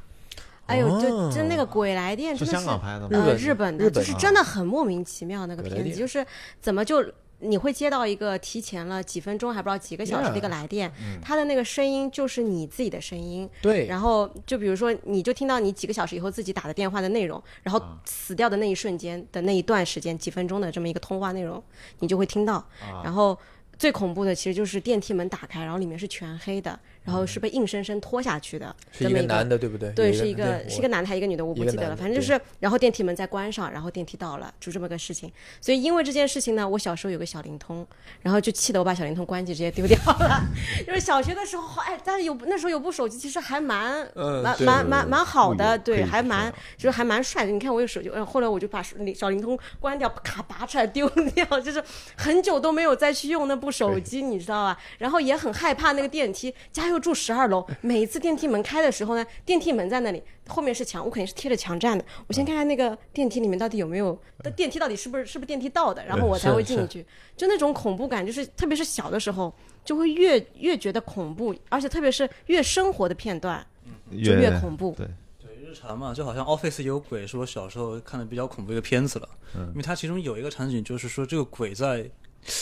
[0.68, 3.26] 哎呦，就哦就那个《鬼来电》是真的是香港拍的吗？
[3.26, 6.26] 呃日本的，就是真的很莫名其妙那个片子，就是
[6.62, 7.04] 怎么就。
[7.40, 21.64] 你会接到一个提前了几分钟，还不知道几个小时的一个来电，它的那个声音就是你自己的声音，对，然后就比如说，你就听到你几个小时以后自己打的电话的内容，然后死掉的那一瞬间的那一段时间，几分钟的这么一个通话内容，
[22.00, 22.68] 你就会听到。
[23.04, 23.38] 然后
[23.78, 29.22] 最恐怖的其实就是电梯门打开，然后里面是全黑的，然后是被硬生生拖下去的是一个。
[29.22, 29.90] 男的，对不对？
[29.92, 31.96] 对，是一个是一个男的还是一个女的，我不记得了。
[31.96, 35.32] 反正就是，然后电梯门再关上，然后电梯到了，就这么个事情。
[35.62, 37.88] 所以因为这件事情呢，我小时候有个小灵通，
[38.22, 40.44] 然后就气得我把小灵通关机直接丢掉了。
[40.86, 44.06] 就是小学的时候，哎，但是有那时候有部手机，其实还蛮
[44.44, 47.52] 蛮蛮蛮蛮好的，对，还蛮就是还蛮帅的。
[47.52, 48.84] 你看我有手机，呃后来我就把
[49.16, 51.82] 小灵通关掉，卡拔出来丢掉， 就是
[52.18, 54.78] 很久都没有再去用那部手机，你知道吧？
[55.00, 62.04] 然后也很害怕那个电梯，家又住十二楼，每一次电梯门开的时候呢，电梯门在那里，后面是墙，我肯定是贴着墙站的。
[62.26, 67.06] 我先看看那个电梯里面到底有没有，那电梯到底是不是是不是电梯到的，然后我才会进去。
[67.36, 69.54] 就那种恐怖感，就是特别是小的时候，
[69.86, 73.64] 就会越越觉得恐怖，而且特别是越生活的片段
[74.12, 74.96] 就越恐怖。
[74.98, 75.08] 对，
[75.40, 82.10] 对日常嘛，就好像 Office 有鬼是我小时候看的比较恐怖的一个片子了，因为它其中有一个场景就是说这个鬼在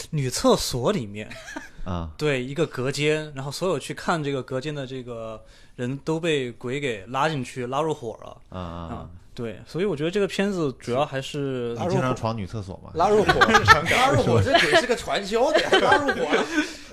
[0.09, 1.29] 女厕所里面，
[1.83, 5.43] 啊， 对一个隔间，然后所有去看这个隔间的这个
[5.75, 9.09] 人都被鬼给拉进去，拉入伙了啊啊啊。
[9.33, 12.91] 对，所以我觉得这个片子主要还是你经常闯女厕所吗？
[12.93, 13.33] 拉入伙，
[13.91, 16.25] 拉入伙，这鬼是个传销的呀，拉入伙，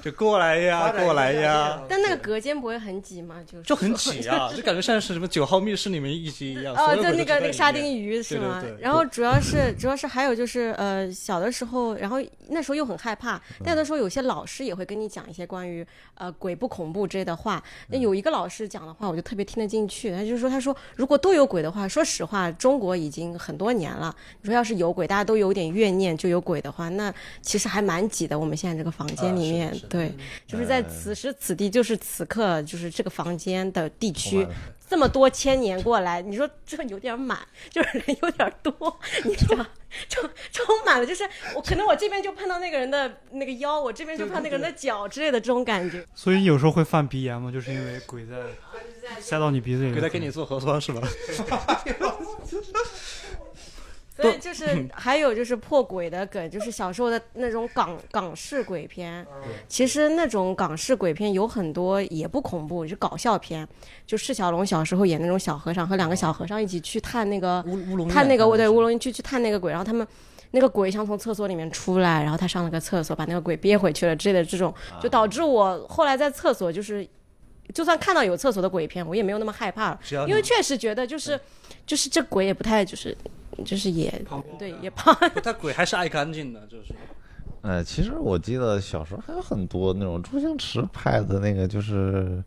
[0.03, 3.37] 就过来呀，过来呀，但那个隔间不会很挤吗？
[3.47, 6.75] 就是就很挤啊，就感觉像是什么九号密室里面一集一样。
[6.75, 8.61] 哦，就那个那个沙丁鱼是吗？
[8.61, 17.63] 对对对然后主要是主要是还有就是呃小的时候，然后那时候又很害怕，但有的时候有些老师也会跟你讲一些关于呃鬼不恐怖之类的话。
[17.89, 20.11] 那有一个老师讲的话，我就特别听得进去。
[20.11, 24.15] 他就说他说如果都有鬼的话，说实话，中国已经很多年了。
[24.41, 28.39] 你说要是有鬼，大家都有点怨念，就有鬼的话，那其实还蛮挤的。
[28.39, 30.11] 我们现在这个房间里面，对，
[30.47, 34.47] 就是在此时此地，就是此刻，就是这个房间的地区
[34.89, 39.67] 这么多千年过来，你说这有点满，就是人有点多，你知道，
[40.09, 46.03] 充充满了，就是我可能我这边就碰到那个人的那个腰，我这边就碰到那个人的脚之类的这种感觉。
[46.15, 48.37] 所以有时候会犯鼻炎吗，就是因为鬼在
[49.21, 49.93] 塞到你鼻子里。
[49.93, 51.03] 鬼在给你做核酸是吧？
[54.23, 59.27] 所以就是还有就是破鬼的梗，就是小时候的那种港港式鬼片。
[59.69, 63.67] 其实那种港式鬼片有很多也不恐怖，是搞笑片。
[64.07, 70.07] 就释小龙小时候演那种小和尚和两个小和尚一起去探那个乌乌龙探那个对乌龙龙去去探那个鬼，然后他们。
[70.55, 77.09] 那个鬼想从厕所里面出来，然后他上了个厕所，把那个鬼憋回去了之类的这种，就导致我后来在厕所就是，
[77.73, 81.41] 就算看到有厕所的鬼片，我也没有那么害怕因为确实觉得就是，
[81.87, 83.17] 就是这鬼也不太就是，
[83.65, 84.25] 就是也
[84.59, 86.95] 对也胖，他鬼还是爱干净的，就是
[87.63, 92.43] 呃，其实我记得小时候还有很多那种周星驰拍的那个，就是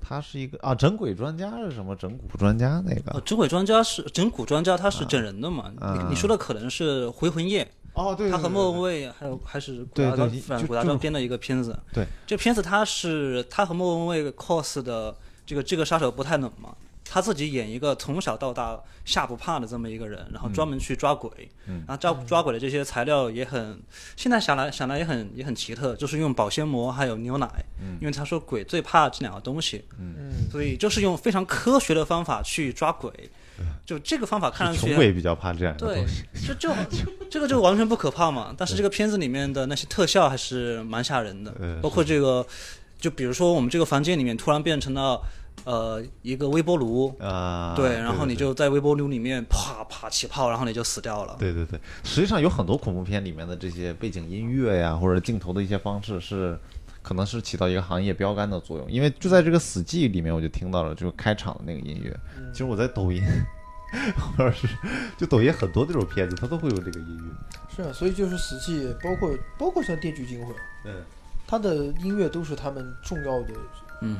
[0.00, 3.18] 他是一个啊整鬼专家是什么整蛊专家那个？
[3.18, 5.72] 哦整鬼专家是整蛊专家，他是整人的嘛？
[5.80, 7.64] 啊你你说的可能是《回魂夜》，
[7.94, 11.76] 哦，对他和莫文蔚还有还是古大昭对对反正古大就就昭编的一个片子。
[11.92, 15.14] 对，这片子他是他和莫文蔚 cos 的
[15.44, 16.76] 这个这个杀手不太冷嘛，
[17.10, 21.30] 他自己演一个从小到大吓不怕的这么一个人，然后专门去抓鬼，
[21.66, 21.82] 嗯。
[21.86, 23.80] 然后抓抓鬼的这些材料也很，
[24.16, 27.48] 现在想来想来也很也很奇特，就是用保鲜膜还有牛奶，
[27.80, 27.96] 嗯。
[28.00, 33.10] 因为他说鬼最怕这两个东西，嗯，所以就是用非常科学的方法去抓鬼，
[33.86, 36.24] 就这个方法看上去是穷鬼比较怕这样的对东西。
[36.46, 36.74] 就就
[37.30, 38.54] 这个就完全不可怕嘛。
[38.58, 42.46] 但是这个片子里面的那些特效还是蛮吓人的，呃包括这个，
[42.98, 45.20] 就比如说我们这个房间里面突然变成了
[45.64, 51.36] 呃一个微波炉，啊，对，然后你就在微波炉里面啪啪起泡，然后你就死掉了。
[51.38, 56.58] 对对对，实际上有很多恐怖片里面的这些背景音乐呀，或者镜头的一些方式是。
[57.00, 62.14] 可能是起到一个行业标杆的作用，因为就在这个《死寂》里面，我就听到了，就是开场的那个音乐。
[62.52, 63.22] 其实我在抖音，
[64.36, 64.68] 或者是
[65.16, 67.74] 就抖音很多这种片子，它都会有这个音乐。
[67.74, 71.02] 是啊，所以就是死寂，包括包括像《电锯惊魂》，嗯，
[71.46, 73.54] 它的音乐都是他们重要的、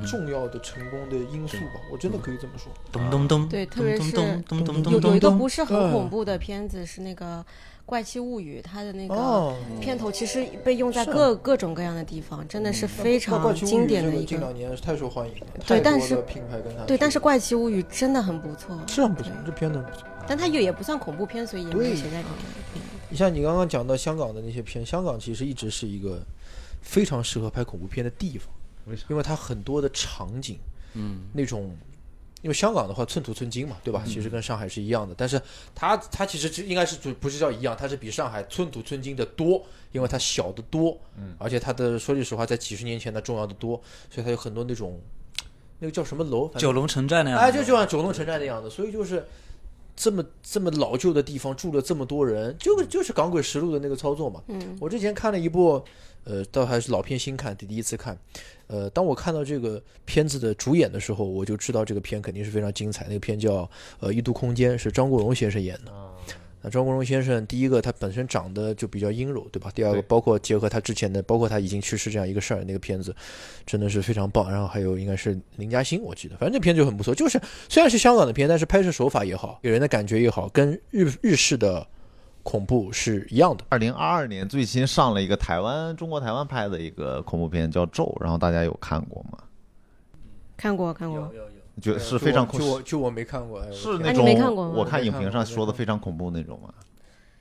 [0.07, 2.73] 重要的成功的因素吧，我真的可以这么说。
[2.91, 5.93] 咚咚咚，对特别是咚咚咚咚有有一个不是很嗯。
[5.93, 7.39] 恐怖的片子是那个
[7.87, 14.41] 《怪奇物语》，它的那个哦，片头其实被用在各各种各样的地方，真的是非常经典的一个近。
[14.41, 20.07] 两年太受欢迎了，对但是品牌跟它对，但是《怪奇物语》真的很不错，是很不错，这片子很不错。
[20.27, 22.83] 但它也也不算恐怖片，所以也没有对写在里面。
[23.09, 26.21] 你像你刚刚讲到香港的那些片，香港其实一直是一个
[26.83, 28.53] 非常适合拍恐怖片的地方，
[28.89, 29.05] 为啥？
[29.09, 30.59] 因为它很多的场景，
[30.95, 31.77] 嗯，那种，
[32.43, 34.03] 因为香港的话寸土寸金嘛，对吧？
[34.07, 35.41] 其实跟上海是一样的，但是
[35.75, 45.01] 它它其实应该是不不是叫一样，它是比上海寸土寸金的多，因为它小的多，嗯，而且它的说句实话，在几十年前它重要的多，所以它有很多那种
[45.79, 49.25] 那个叫什么楼，九龙城寨那样，哎，就就像九龙城寨那样的，所以就是
[49.99, 54.41] 这么这么老旧的地方住了这么多人，就就是《港诡实录》的那个操作嘛。
[54.47, 55.83] 嗯，我之前看了一部，
[56.23, 58.17] 呃，倒还是老片新看，第第一次看。
[58.69, 63.07] 呃，当我看到这个片子的主演的时候，我就知道这个片肯定是非常精彩。
[63.09, 63.69] 那个片叫
[63.99, 65.93] 呃《异度空间》，是张国荣先生演的。
[66.61, 69.71] 那张国荣先生，第一个他本身长得就比较阴柔，对吧？
[69.75, 73.15] 第二个，包括结合他之前的，包括他已经去世这样一个事儿，那个片子
[73.65, 74.51] 真的是非常棒。
[74.51, 77.15] 然后还有应该是林嘉欣，我记得，反正这片就很不错。
[77.15, 81.87] 就是虽然是香港的片，但是拍摄手法也好，给人的感觉也好，跟日日式的
[82.43, 83.65] 恐怖是一样的。
[83.69, 89.39] 二零二二年最新上了一个台湾中国台湾拍的一个恐怖片叫《咒》，然后大家有看过吗？
[90.57, 96.73] 看过看过，有有有，觉得是非常恐就我就我没看过，哎是那种没看过吗我看影评上说的非常恐怖那种嘛。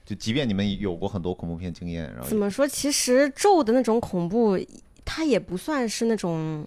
[0.05, 2.65] 就即便你们有过很多恐怖片经验，然后怎么说？
[2.65, 4.57] 其实咒的那种恐怖，
[5.03, 6.65] 它也不算是那种，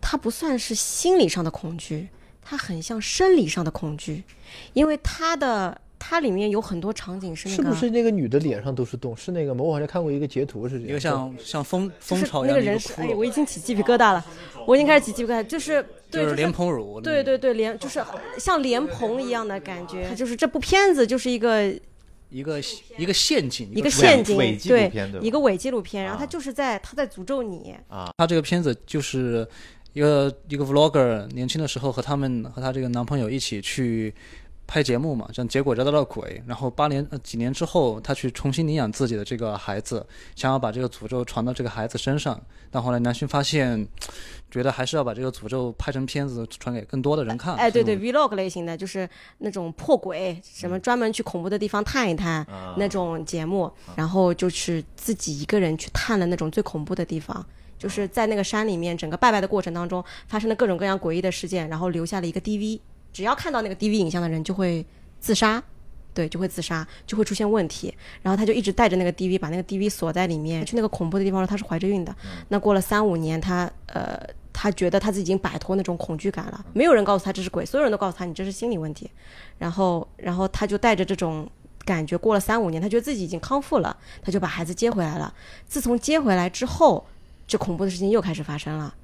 [0.00, 2.08] 它不算是心理上的恐惧，
[2.40, 4.22] 它很像生理上的恐惧，
[4.72, 9.14] 因为它的它里面有很多场景是那个，是不是那个女的脸上都是洞？
[9.14, 9.62] 是那个吗？
[9.62, 10.88] 我好像看过一个截图，是这样。
[10.88, 14.24] 一个像像蜂就是蜂巢一样的一那个人是，哎，我已经起鸡皮疙瘩了，
[14.66, 15.80] 我已经开始起鸡皮疙瘩，就是
[16.10, 18.02] 对，就是是莲蓬乳，对对对，莲就是
[18.38, 21.70] 像莲蓬一样的感觉，它就是这部片子就是一个
[22.30, 22.58] 一个
[22.96, 26.20] 一个陷阱，一个个陷阱，伪纪录对，片一个伪纪录片，然后啊。
[26.20, 27.76] 他就是在他在诅咒你。
[27.88, 29.46] 啊，他这个片子就是
[29.92, 34.14] 一个一个 vlogger 年轻的时候和他们和他这个男朋友一起去
[34.70, 40.06] 拍节目嘛，像结果招到了鬼，然后八年呃几年之后，他去重新领养自己的这个孩子，
[40.36, 42.40] 想要把这个诅咒传到这个孩子身上，
[42.70, 43.84] 但后来南勋发现，
[44.48, 47.56] 觉得还是要把这个诅咒拍成片子传给更多的人看。
[47.56, 57.44] 哎，对对嗯，vlog 类型的，就是那种破鬼，什么专门去恐怖的地方探一探啊那种节目，然后就是自己一个人去探了那种最恐怖的地方。
[57.76, 62.78] 就是在那个山里面，整个拜拜的过程当中发生了各种各样诡异的事件，然后留下了一个 DV。
[63.12, 64.84] 只要看到那个 DV 影像的人就会
[65.18, 65.62] 自杀，
[66.14, 67.94] 对，就会自杀，就会出现问题。
[68.22, 70.64] 然后他就一直带着那个 DV，把那个 DV 锁在里面。
[70.64, 72.14] 去那个恐怖的地方，他是怀着孕的。
[72.48, 74.18] 那过了三五年，他呃，
[74.52, 79.10] 他觉得他自己已经摆脱那种恐惧感了，没有人告诉他这是鬼，所有人都告诉他你这是心理问题。
[79.58, 81.48] 然后，然后他就带着这种
[81.84, 85.32] 感觉，过了三五年，他觉得自己已经康复了，他就把孩子接回来了。
[85.66, 87.06] 自从接回来之后，
[87.46, 88.94] 这恐怖的事情又开始发生了。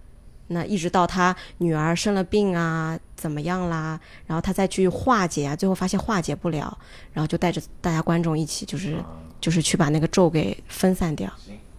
[0.49, 3.99] 那一直到他女儿生了病啊，怎么样啦？
[4.27, 6.77] 然后他再去化解啊，最后发现化解不了，
[7.13, 8.97] 然后就带着大家观众一起，就是
[9.41, 11.33] 就是去把那个咒给分散掉。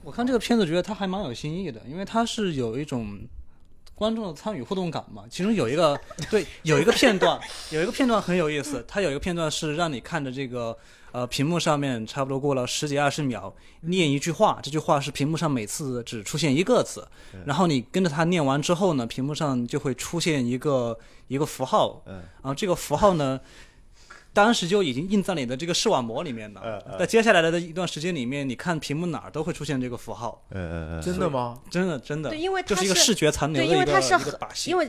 [0.03, 3.19] 我看这个片子觉得他还蛮有新意的，因为他是有一种
[3.93, 5.23] 观众的参与互动感嘛。
[5.29, 5.99] 其中有一个
[6.29, 7.39] 对有一个片段，
[7.71, 10.77] 有一个片段很有意思，它有一个片段是让你看着这个
[11.11, 17.07] 呃屏幕上面差不多过了十几二十秒，念一句话，这句话是屏幕上每次只出现一个字，
[17.45, 20.97] 然后你跟着他念完之后呢，屏幕上就会出现一个
[21.27, 23.39] 一个符号，嗯然后这个符号呢。
[24.33, 26.61] 当时就已经印在你的这个视网膜里面了。
[26.63, 30.45] 嗯嗯在接下来的一段时间里面，你看屏幕哪儿都会出现这个符号。
[30.49, 31.59] 呃呃呃，真的吗？
[31.71, 34.87] 真的真的，对因为它就是一个视觉残留对，的一个因为它是一个把戏，因为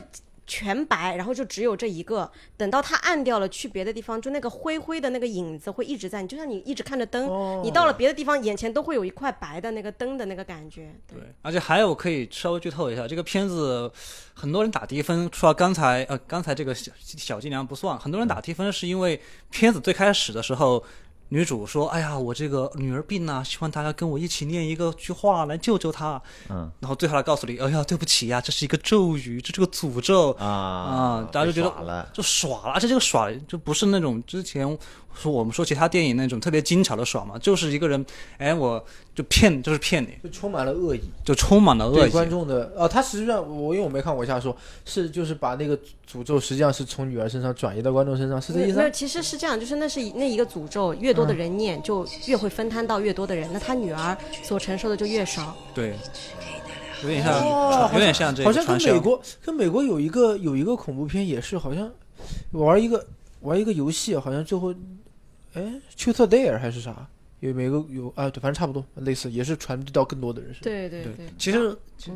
[0.49, 2.29] 全白，然后就只有这一个。
[2.57, 10.91] 等到它暗掉了，去别的地方，就那个灰灰的那个影子会一直在，你就像你一直看着灯，哦你到了别的地方，眼前都会有一块白的那个灯的那个感觉。
[11.07, 13.91] 对，对，而且还有可以稍微剧透一下，这个片子
[14.33, 19.21] 很多人打低分，除了刚才呃刚才这个小小伎俩不算，很多人打低分是因为
[19.51, 20.83] 片子最开始的时候。
[21.29, 26.21] 女主说：“哎呀，我这个女儿病了，希望大家跟我一起念一个句话来救救她。
[26.49, 30.31] 嗯然后最后来告诉你：哎呀，对不起呀，这是一个咒语，这是个诅咒。
[30.33, 34.77] 啊啊大家就觉得就耍了，而且这个耍就不是那种之前
[35.19, 38.05] 说我们说其他电影那种特别精巧的爽嘛，就是一个人，
[38.37, 42.01] 哎，我就骗，就是骗你，就充满了恶意，就充满了恶意。
[42.01, 44.55] 对观众的哦，他实际上我因为我没看过瞎说，
[44.85, 45.77] 是就是把那个
[46.09, 48.89] 诅咒实际上是从女儿身上转移到观众身上，是这意思吗没有，？
[48.89, 55.55] 其实是这样，就是那是那一个诅咒，越多的人念，就越会分摊到越多的人，那他女儿所承受的就越少。
[55.73, 55.95] 对，
[57.03, 58.65] 有点像，哦有点像这个好像。
[58.65, 61.91] 跟美国跟美国有一个有一个恐怖片也是，好像
[62.51, 63.05] 玩一个
[63.41, 64.73] 玩一个游戏，好像最后
[65.53, 65.61] 哎
[65.97, 67.07] Truth or Dare 还是啥，
[67.39, 70.63] 有每个有啊，对，反正差不多类似，也是传递到更多的人身上。
[70.63, 71.75] 对对对对，其实，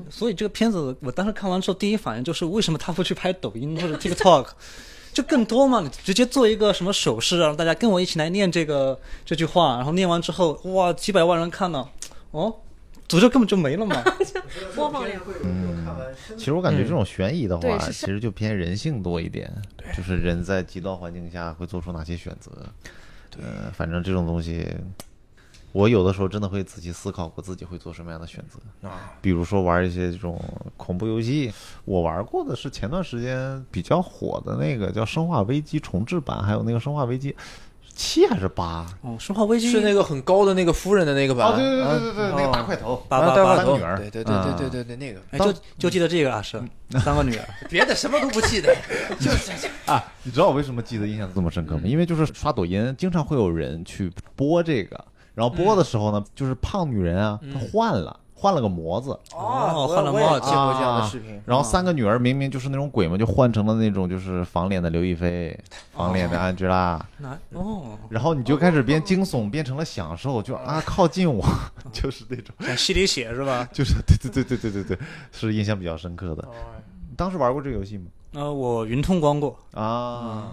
[0.10, 4.48] 所以这个片子我当时看完之后，第一反应就是为什么他不去拍抖音或者 TikTok？
[5.14, 11.88] 就更多嘛，你直接做一个什么手势，让大家跟我一起来念这个这句话，然后念完之后，哇，几百万人看了，
[12.32, 12.52] 哦，
[13.08, 14.04] 诅咒根本就没了嘛。
[14.76, 15.22] 播放量。
[16.36, 19.54] 其实我感觉这种悬疑的话，其实就偏人性多一点，
[19.96, 22.52] 就是人在极端环境下会做出哪些选择。
[23.42, 24.68] 呃，反正这种东西，
[25.72, 28.88] 我有的时候真的会仔细思考过自己会做什么样的选择。
[28.88, 30.40] 啊，比如说玩一些这种
[30.78, 31.52] 恐怖游戏，
[31.86, 37.32] 我玩过的是前段时间比较火的那个叫《生化危机》重置版，还有那个《生化危机》
[37.96, 38.86] 七还是八？
[39.02, 41.48] 哦，生化危机是那个很高的那个夫人的那个吧？
[41.48, 46.62] 哦，对对对对对，啊那个大块头，八八八啊大块头三个女儿对对对对对对对，那个哎，就就记得这个啊，是
[47.04, 47.46] 三个女儿。
[47.70, 48.76] 别的什么都不记得，
[49.20, 51.84] 就是啊，你知道我为什么记得印象这么深刻吗？
[51.86, 58.20] 因为就是刷抖音，经常会有人去播这个，然后播的时候呢，就是胖女人啊，她换了。
[58.34, 61.42] 换了个模子，哦换了模子见过这样的视频。
[61.46, 65.58] 然后三个女儿明明就是那种鬼嘛，就换成了那种就是仿脸的刘亦菲，
[65.94, 71.46] 仿脸的安吉拉，那哦，然后你就开始变惊悚，变成了享受，就啊靠近我，
[71.94, 73.68] 就是那种，想吸点血是吧？
[73.72, 76.44] 就是对对对对对对对，是印象比较深刻的。
[76.44, 76.52] 哦。
[77.16, 78.06] 当时玩过这个游戏吗？
[78.34, 80.52] 呃，我云通关过，啊，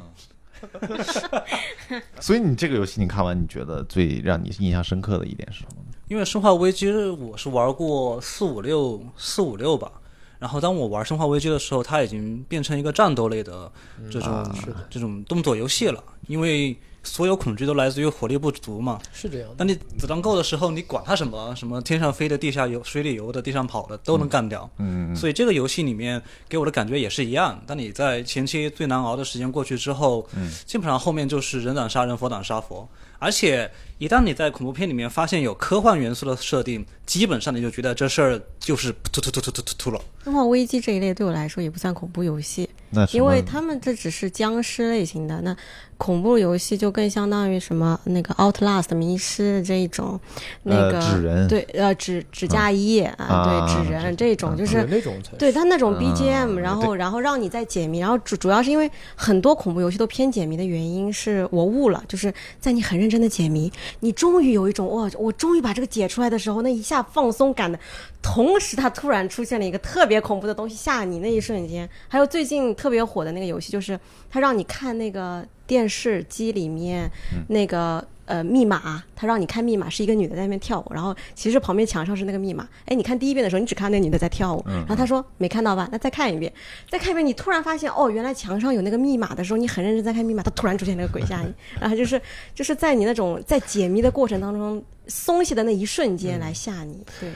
[2.20, 5.96] 所以你这个游戏你看完，你觉得最让你印象深刻的一点是什么呢？
[6.10, 9.92] 因为生化危机我是玩过四五六四五六吧。
[10.40, 13.70] 然后当我玩生化危机的时候，它已经变成一个战斗类的
[14.10, 14.52] 这种、啊
[14.90, 18.98] 这种动作游戏了，因为所有恐惧都来自于火力不足嘛。
[19.12, 19.54] 是这样的。
[19.54, 24.68] 当你子弹够的时候，你管它什么什么天上飞的、地下游、水里游的、地上跑的都能干掉。
[24.78, 27.62] 嗯，所以这个游戏里面给我的感觉也是一样。
[27.68, 32.88] 当你在前期最难熬的时间过去之后，嗯，基本上后面就是人挡杀人，佛挡杀佛。
[33.20, 40.00] 而且一旦你在恐怖片里面发现有科幻元素的设定，基本上你就觉得这事儿就是突突突突突突突了。
[40.24, 45.54] 生化危机这一类对我来说也不算恐怖游戏，那因为他们这只是僵尸类型的，那
[46.00, 50.18] 恐怖游戏就更相当于什么那个 Outlast 迷失这一种，
[50.62, 63.70] 那呃个、纸人对呃纸纸嫁衣啊，啊对纸人这种就是那种才对它那种嗯 BGM，、然后然后让你在解谜，然后主主要是因为很多恐怖游戏都偏解谜的原因，是我悟了，就是在你很认真的解谜，
[64.00, 67.78] 你终于有一种哇，我终于把这个解出来的时候，那一下放松感的，
[68.22, 77.08] 同时它突然出现了一个特别恐怖的东西吓你那一瞬间，还有最近特别火的那个游戏，就是它让你看那个电视机里面
[77.46, 78.04] 那个。
[78.26, 82.68] 呃，密码，他让你看密码，是一个女的在那边跳舞，然后其实旁边墙上是那个密码。
[82.86, 85.88] 哎，你看第一遍的时候，你只看那女的在跳舞，然后他说没看到吧？
[85.90, 86.52] 那再看一遍，
[86.88, 92.22] 再看一遍，你突然发现哦，原来墙上有那个密码的时候，你很认真在看密码，他突然出现那个鬼吓你， 然后就是
[92.54, 97.04] 就是在你那种在解谜的过程当中松懈的那一瞬间来吓你。
[97.18, 97.28] 对，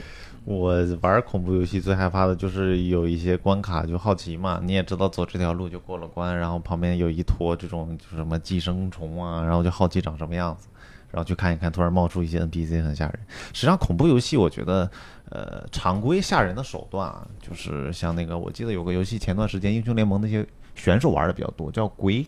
[0.45, 10.69] 我玩恐怖游戏最害怕的就是有一些关卡就好奇嘛，你也知道走这条路就过了关，然后旁边有一坨这种就什么寄生虫啊，然后就好奇长什么样子，
[11.11, 13.19] 然后去看一看，突然冒出一些 NPC 很吓人。
[13.55, 14.91] 实际上恐怖游戏我觉得，
[15.31, 22.27] 呃，常规吓人的手段啊，就是像那个我记得有个游戏前段时间英雄联盟那些选手玩的比较多，叫《鬼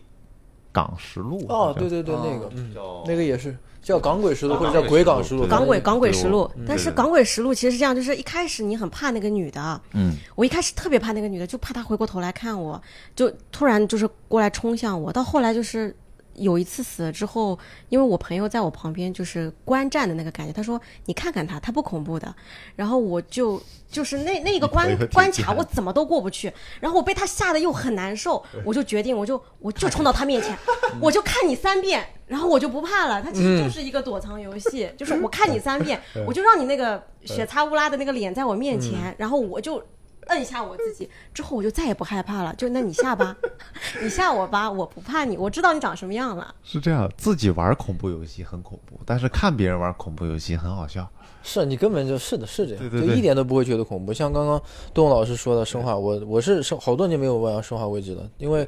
[0.71, 2.49] 港实录》哦，对对对，哦那个。
[2.55, 2.73] 嗯，
[3.07, 10.13] 那个也是叫港鬼实录或者叫鬼港实录，港鬼港鬼对实录，但是港鬼实录其实是这样，就是一开始你很怕那个女的，嗯。
[10.35, 12.81] 我一开始特别怕那个女的，就怕她回过头来看我，
[13.15, 15.11] 就突然就是过来冲向我。
[15.11, 15.95] 到后来就是
[16.37, 17.57] 有一次死了之后，
[17.89, 22.33] 因为我朋友在我旁边就是观战的那个感觉，他说你看看他，他不恐怖的。
[22.75, 30.57] 然后我就就是那那个关关卡我怎么都过不去，然后我被他吓得又很难受，我就决定我就我就冲到他面前，
[31.01, 32.05] 我就看你三遍。
[32.27, 39.81] 然后我就不怕了，他其实就是一个躲藏游戏，就是我看你三遍， 我就让你那个血擦乌拉的那个脸在我面前，然后我就
[40.27, 42.53] 摁一下我自己，之后我就再也不害怕了。
[42.55, 43.35] 就那你下吧，
[44.01, 46.53] 你吓我吧，我不怕你，我知道你长什么样了。
[46.63, 51.09] 是这样，自己玩恐怖游戏很恐怖，但是看别人玩恐怖游戏很好笑。
[51.43, 54.11] 是你根本就是的，是这样，对对对就一点都不会觉得恐怖。
[54.13, 54.61] 像刚刚
[54.93, 58.67] 东老师说的生化，我我是生好多年没有玩生化危机了，因为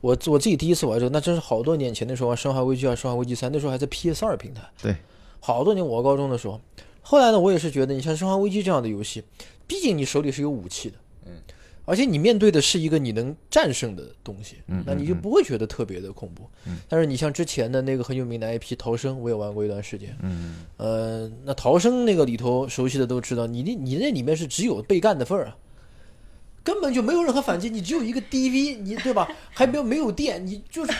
[0.00, 4.62] 我我自己第一次玩这个，那真是好多年前的时候玩生化危机啊，生化危机三，那时候还在 PS 二平台。
[4.80, 4.94] 对，
[5.40, 6.60] 好多年我高中的时候，
[7.02, 9.24] 后来呢，我也是觉得，你像生化危机这样的游戏，
[9.66, 10.99] 毕竟你手里是有武器的，嗯，
[11.84, 16.44] 而且你面对的是一个你能战胜的东西，嗯那你就不会觉得特别的恐怖。
[16.66, 20.16] 嗯但是你像之前的那个很有名的 IP《逃生》，我也玩过一段时间。
[20.22, 25.56] 嗯，呃，那逃生那个里头，熟悉的都知道，你那你那里面是只有被干的份儿啊，
[26.62, 29.28] 根本就没有任何反击，你只有一个 DV，你对吧？
[29.50, 30.92] 还没有没有电，你就是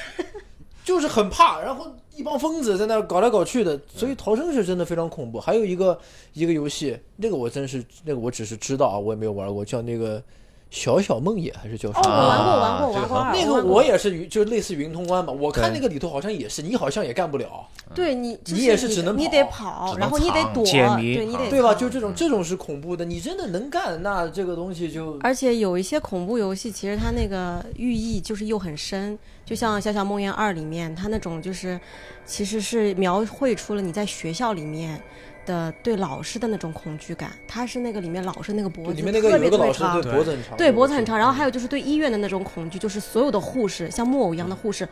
[0.84, 5.38] 就是很怕，然后一帮疯子在那搞来搞去的，所以逃生是真的非常恐怖。
[5.38, 5.98] 还有一个
[6.32, 10.22] 一个游戏，那个我真是那个我只是知道啊，我也没有玩过，叫那个
[10.70, 12.10] 小小梦魇还是叫什哦，我？
[12.10, 13.26] 玩过，啊玩过，玩过。
[13.32, 15.32] 那个我也是云，就类似云通关嘛。
[15.32, 21.74] 我看那个里头好像也是，你好像也干不了，对你，你也是只能你得跑，然后你得躲，对你得对吧？
[21.74, 31.78] 就这种这种是恐怖的，你真的能干，那这个东西就而且有一些恐怖游戏，其实它那个寓意就是又很深，就像《小小梦魇二》里面，它那种就是
[32.24, 35.00] 其实是描绘出了你在学校里面
[35.44, 37.32] 的对老师的那种恐惧感。
[37.46, 44.88] 他是那个里面老师那个脖子里面那个特有一个老师别特别长，对脖子很长，对脖子很长，然后还有就是对医院的那种恐惧，就是所有的护士像木偶一样的护士，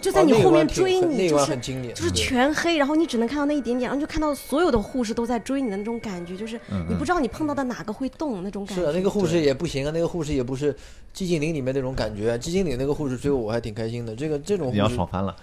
[0.00, 1.56] 就在你后面追你，那就是
[1.94, 8.82] 就是全黑，然后你只能看到那一点点，然后就看到所有的护士都在追你的那种感觉，就是你不知道你碰到的哪个会动那种感觉。
[8.82, 10.72] 是啊，那个护士也不行啊，那个护士也不是
[11.14, 15.34] 寂静岭里面那种感觉，寂静岭那个护士追我我还挺开心的，这个这种护你要士爽翻了。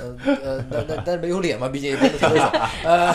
[0.00, 2.52] 呃呃，但但但是没有脸嘛，毕竟也不能特别爽。
[2.84, 3.14] 呃，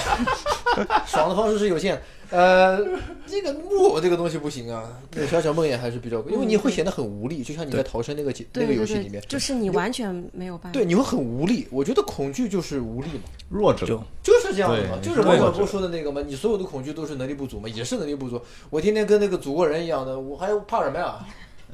[1.08, 2.02] 爽的方式是有限。
[2.34, 2.84] 呃，
[3.28, 4.92] 这个木偶这个东西不行啊。
[5.14, 10.72] 那小小梦魇还是比较，因为你会显得很无力，就像你在逃生那个节那个对对对游戏里面，就是你完全没有办法。
[10.72, 11.68] 对，你会很无力。
[11.70, 18.42] 我觉得恐惧就是无力嘛，弱者就就是这样的嘛，就是王小对波说的那个嘛，你所有的恐惧都是能力不足嘛，也是能力不足。
[18.72, 21.20] 我天天跟那个祖国人一样的，我还怕什么呀？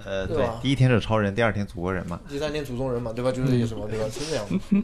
[0.06, 2.20] 呃，对第一天是超人，第二天祖国人嘛。
[2.30, 3.32] 第三天祖宗人嘛，对吧？
[3.32, 4.06] 就是这意思嘛，对吧？
[4.12, 4.84] 是这样的。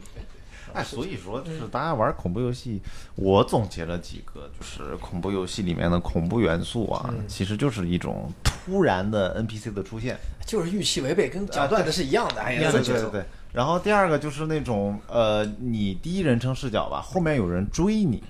[0.76, 2.80] 哎，所以说就是大家玩恐怖游戏，
[3.14, 10.16] 我总结了几个，就是恐怖游戏里面的恐怖元素啊，其实就是一种突然的 NPC 的出现。
[10.46, 12.40] 就是预期违背，跟讲段子是一样的。
[12.40, 13.24] 哎对对对。
[13.52, 18.22] 然后第二个就是那种呃，你第一人称视角吧，后面有人追你，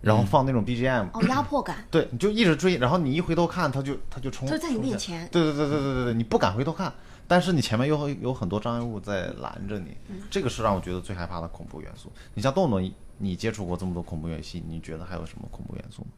[0.00, 5.26] 然后放那种 BGM，、哦，压迫感，对，你就一直追，然后你一回头看，他就他就冲，就在你面前。
[5.32, 6.92] 对对对对对对对，你不敢回头看，
[7.26, 9.96] 但是你前面又有有很多障碍物在拦着你，
[10.30, 12.12] 这个是让我觉得最害怕的恐怖元素。
[12.34, 16.08] 你像豆豆，你你接触过这么多恐怖游戏，你觉得还有什么恐怖元素吗？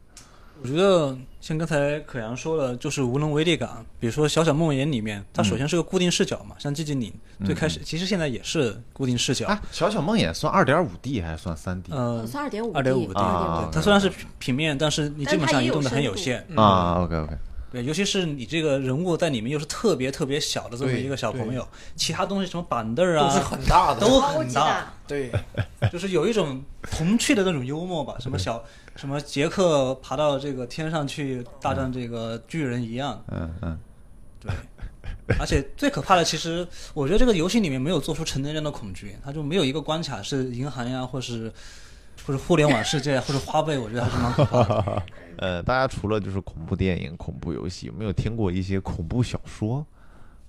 [0.59, 3.85] 我觉得像刚才可阳说了，就是无能为力感。
[3.99, 7.13] 比如说《小小梦魇》里面，它首先是个固定视角嘛，像寂静岭
[7.45, 9.45] 最开始，其实现在也是固定视角。
[9.45, 11.91] 啊，小小梦魇算二点五 D 还是算三 D？
[11.91, 16.43] 呃，算二点五二点五 D 啊它虽然是平面，但是你基本上移动的很有限。
[16.55, 17.37] 啊，OK OK，
[17.71, 25.31] 对，尤其是你这个人物在里面又是特别特别小的这么一个小朋友，其他东西什么板凳啊都是啊，很大的， 都很大对。
[25.91, 28.63] 就是有一种童趣的那种幽默吧，什么小
[28.95, 33.79] 什么杰克爬到这个天上去大战这个巨人一样，嗯嗯，
[34.39, 34.51] 对。
[35.37, 41.51] 而且最可怕的，其实我觉得这个游戏里面没有做出成年人的恐惧，它就没有一个关卡是银行呀，或是
[42.25, 45.03] 或者互联网世界，或者花呗，我觉得还是蛮可怕的。
[45.37, 49.85] 呃，大家除了就是恐怖电影、恐怖游戏，有没有听过一些恐怖小说，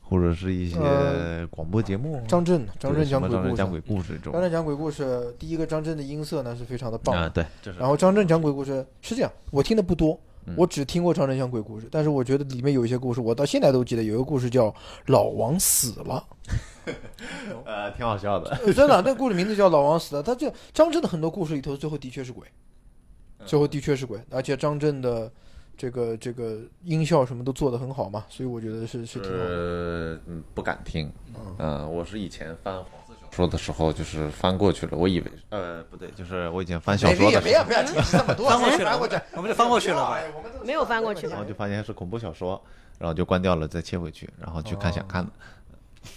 [0.00, 2.22] 或者是一些呃广播节目？
[2.26, 3.70] 张震，张震讲鬼故事张震讲。
[3.70, 7.44] 鬼故事这种张震讲鬼故事，第一个张震的音色呢是非常的棒啊，对，
[7.78, 14.02] 然后张震讲鬼故事是这样，我听的不多嗯，我只听过张震讲鬼故事，但是我觉得里面有一些故事，我到现在都记得。
[14.02, 14.70] 有一个故事叫
[15.06, 16.24] 《老王死了
[17.66, 20.22] 呃挺好笑的。》，呃真的，那故事名字叫《老王死了》。
[20.24, 22.46] 他这张震的很多故事里头，最后的确是鬼，
[23.46, 25.30] 最后的确是鬼，而且张震的
[25.76, 29.46] 这个这个音效什么都做得很好嘛，所以我觉得是是挺好的。
[29.46, 31.10] 是嗯不敢听，
[31.58, 40.20] 嗯，我是以前翻黄色小说的时候，就是翻过去了，我以为呃不对，就是我以前翻小说的时候，不要提这么多，翻过去了翻过去，我们就翻过去了吧。
[40.64, 41.44] 没有翻过去然后。
[41.44, 42.60] 就发现是恐怖小说，
[42.98, 45.30] 然后就关掉了，再切回去，然后去看想看的。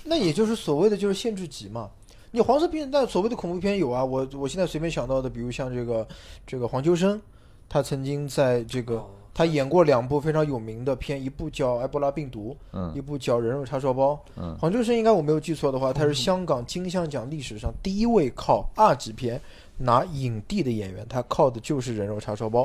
[0.04, 1.90] 那也就是所谓的就是限制级嘛。
[2.32, 6.08] 你黄色片，但所谓的恐怖片有啊，我我现在随便想到的，比如像这个
[6.48, 7.22] 这个黄秋生，
[7.68, 14.14] 他曾经在这个他演过两部非常有名的片，一部叫《埃博拉病毒》，嗯一部叫《人肉叉烧包》。
[14.38, 19.40] 嗯黄秋生应该我没有记错的话，他是香港金像奖历史上第一位靠二级片
[19.82, 22.64] 拿影帝的演员，他靠的就是《人肉叉烧包》。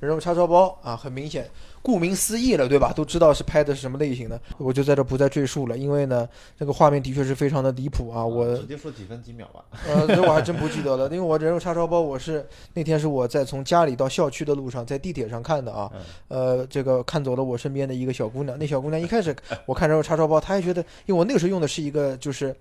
[0.00, 1.48] 人肉叉烧包啊，很明显，
[1.80, 2.92] 顾名思义了，对吧？
[2.92, 9.64] 都知道是拍的是什么类型的，我就在这不再赘述了，因为呢，这个画面的确是非常的离谱啊，我直接说几分几秒吧。
[9.88, 15.90] 呃，这我还真不记得了，因为我人肉叉烧包，我是那天是我在从家里到校区的路上，在地铁上看的啊，
[16.28, 19.34] 呃，这个看走了我身边的一个小姑娘，那小姑娘一开始
[19.64, 22.54] 我看人肉叉烧包，她还觉得，因为我那个时候用的是一个就是，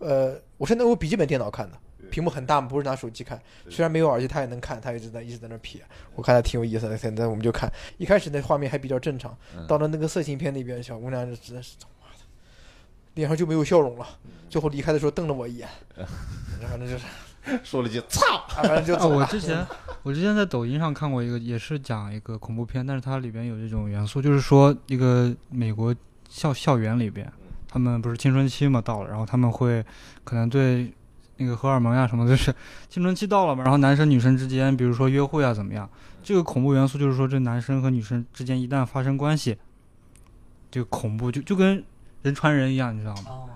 [0.00, 1.78] 呃，我是那用笔记本电脑看的。
[2.10, 3.40] 屏幕很大嘛，不是拿手机看。
[3.68, 5.80] 虽然没有耳机，他也能看，他一直在一直在那撇。
[6.14, 7.70] 我看她挺有意思的，现在我们就看。
[7.96, 9.36] 一开始那画面还比较正常，
[9.66, 12.24] 到了那个色情片那边，小姑娘就真的是妈的，
[13.14, 14.06] 脸上就没有笑容了。
[14.48, 15.68] 最后离开的时候瞪了我一眼，
[16.68, 17.04] 反正就是。
[17.64, 19.20] 说了一句“操啊，反正就啊，走了。
[19.20, 19.66] 我之前
[20.04, 25.92] 我之前在抖音上看过一个，也是讲一个恐怖片，但是它里边有这种元素，就是说一个美国
[26.28, 27.32] 校校园里边，
[27.66, 29.82] 他们不是青春期嘛到了，然后他们会
[30.22, 30.92] 可能对
[31.40, 32.54] 那个荷尔蒙呀什么，就是
[32.88, 35.88] 青春期到了嘛，然后男生女生之间，比如说约会啊怎么样，
[36.22, 39.56] 这个恐怖元素就是说这男生和女生之间一旦发生关系，
[40.70, 41.82] 这个恐怖，就就跟
[42.22, 43.22] 人传人一样，你知道吗？
[43.28, 43.48] 哦，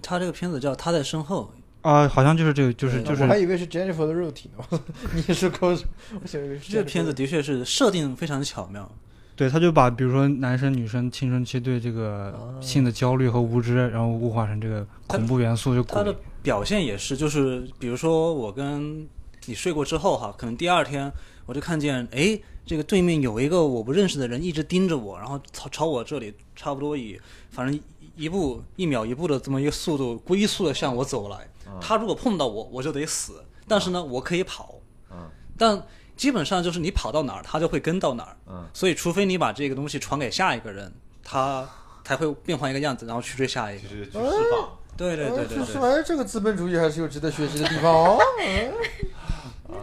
[0.00, 4.80] 他这个片子叫《他在身后啊、好像就是这个，就是就是我还以为是 Jennifer 的肉体呢，
[5.12, 5.84] 你是口水，
[6.22, 8.88] 我想以为》，是这个片子的确是设定非常巧妙。
[9.34, 16.22] 对，他就把比如说男生女生青春期对这个哦性的焦虑和无知，然后物化成这个恐怖元素，就他的鬼。
[16.42, 19.08] 表现也是，就是比如说我跟
[19.46, 21.10] 你睡过之后哈，可能第二天
[21.46, 27.20] 我就看见，哎，这个对面有一个我不认识的人一直盯着我，然后朝朝我这里差不多以
[27.50, 27.80] 反正
[28.16, 31.48] 一步一秒一步的这么一个速度龟速的向我走来。
[31.80, 34.74] 他如果碰到我，我就得死，但是呢，我可以跑。
[35.10, 35.86] 嗯但
[36.16, 38.36] 基本上就是你跑到哪儿，他就会跟到哪儿。
[38.48, 41.68] 嗯所以除非你把这个东西传给下一个人，他
[42.04, 43.88] 才会变换一个样子，然后去追下一个。
[43.88, 44.78] 是去释放。
[44.96, 45.82] 对对对对。
[45.82, 48.18] 哎，这个资本主义还是有值得学习的地方哦。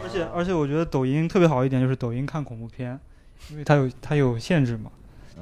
[0.03, 2.97] 而且而且我觉得抖音特别好一点就是抖音看恐怖片，
[3.49, 4.91] 因为它有它有限制嘛，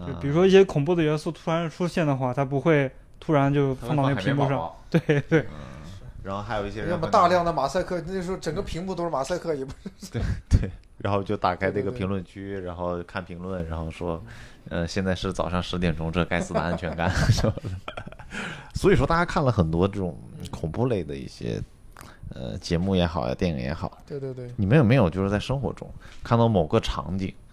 [0.07, 2.89] 就比如说一些恐怖的元素突然出现的话，它不会
[3.20, 4.72] 突然就放到那个屏幕上。
[4.89, 5.45] 对对，
[6.28, 14.21] 然后还有一些人要么大量的马赛克，那时候整个屏幕都是马赛克，也不是 对对，然后就打开这个评论区，然后看评论，然后说，
[14.67, 17.69] 呃，现在是早上十点钟，这该死的安全感 什么的。
[18.75, 20.19] 所以说，大家看了很多这种
[20.51, 21.61] 恐怖类的一些
[22.36, 25.89] 呃节目也好呀，电影也好，对对对，你们有没有就是在生活中
[26.25, 27.47] 看到某个场景，嗯，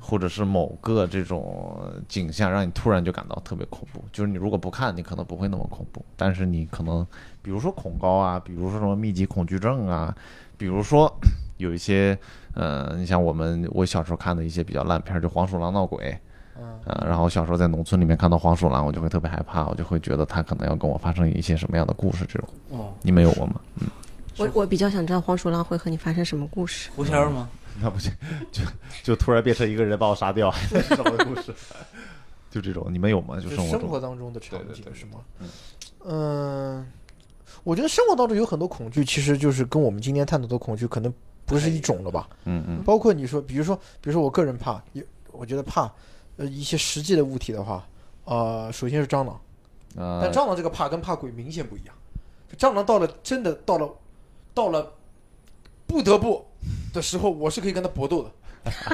[0.00, 4.02] 或者是某个这种景象，让你突然就感到特别恐怖？
[4.12, 7.06] 就是你如果不看，你可能不会那么恐怖，但是你可能，
[7.42, 10.14] 比如说恐高啊，比如说什么密集恐惧症啊，
[10.56, 11.12] 比如说
[11.58, 12.18] 有一些，
[12.54, 16.18] 呃，你像我们我小时候看的一些比较烂片儿，就黄鼠狼闹鬼。
[16.60, 22.24] 嗯呃，然后小时候在农村里面看到黄鼠狼，我就会特别害怕，我就会觉得它可能要跟我发生一些什么样的故事。
[22.26, 23.60] 这种哦，你们有过吗？
[23.80, 23.86] 嗯
[24.38, 26.90] 我我比较想知道黄鼠狼会和你发生什么故事。
[26.94, 27.48] 胡仙儿吗？
[27.80, 28.12] 那不行，
[28.50, 28.62] 就
[29.02, 31.54] 就突然变成一个人把我杀掉， 什么故事？
[32.50, 33.36] 就这种，你们有吗？
[33.40, 35.20] 就就生活生活当中的场景是吗？
[35.40, 35.48] 嗯
[36.04, 36.86] 嗯，
[37.62, 41.12] 我觉得生活当中有很多恐惧，其实就是跟我们今天探讨的恐惧可能
[41.44, 42.28] 不是一种了吧？
[42.44, 45.02] 嗯嗯包括你说，比如说，比如说我个人怕，有
[45.32, 45.92] 我觉得怕，
[46.36, 47.86] 呃，一些实际的物体的话，
[48.24, 49.38] 呃，首先是蟑螂，
[49.94, 51.94] 但呃，蟑螂这个怕跟怕鬼明显不一样。
[52.56, 53.88] 蟑螂到了真的到了
[54.54, 54.90] 到了
[55.86, 56.42] 不得不
[56.92, 58.32] 的时候，我是可以跟他搏斗的，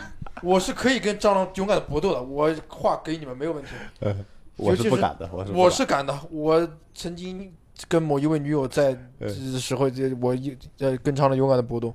[0.43, 2.23] 我是可以跟蟑螂勇敢的搏斗的。
[2.23, 3.71] 我话给你们没有问题，
[4.57, 6.21] 我是不敢的，我是敢我是敢的。
[6.31, 7.53] 我曾经
[7.89, 11.93] 跟某一位女友在呃的时候，这我一呃跟蟑螂勇敢的搏斗，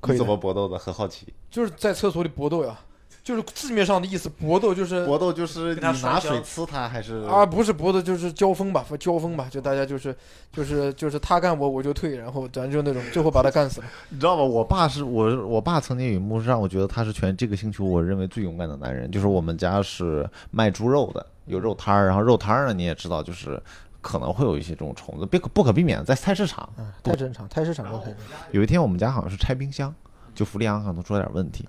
[0.00, 0.78] 可以怎，么搏斗的？
[0.78, 1.32] 很好奇。
[1.50, 2.78] 就是在厕所里搏斗呀，
[3.22, 10.14] 就是字面上的意思，搏斗就是搏斗就是你拿水呲他，还是啊，不是搏斗就是交锋吧，交锋吧，就大家就是
[10.52, 13.86] 就是就是他干我我就退，然后咱就那种最后把他干死了。
[14.10, 14.42] 你知道吗？
[14.42, 19.08] 我爸是我，我爸曾经有一幕是让我觉得他是全这个星球我认为最勇敢的男人。
[19.10, 23.62] 就是我们家是卖猪肉的，有肉摊儿，然后肉摊儿呢你也知道，就是
[24.00, 26.68] 可能会有一些这种虫子，不可不可避免，在菜市场。
[26.76, 28.38] 嗯，太正常，菜市场都太正常。
[28.50, 29.94] 有一天我们家好像是拆冰箱，
[30.34, 31.68] 就氟利昂可能出了点问题，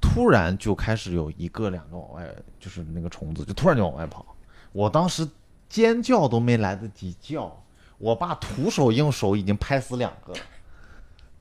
[0.00, 2.26] 突然就开始有一个两个往外，
[2.58, 4.24] 就是那个虫子就突然就往外跑，
[4.72, 5.28] 我当时
[5.68, 7.54] 尖叫都没来得及叫，
[7.98, 10.40] 我爸徒手用手已经拍死两个了，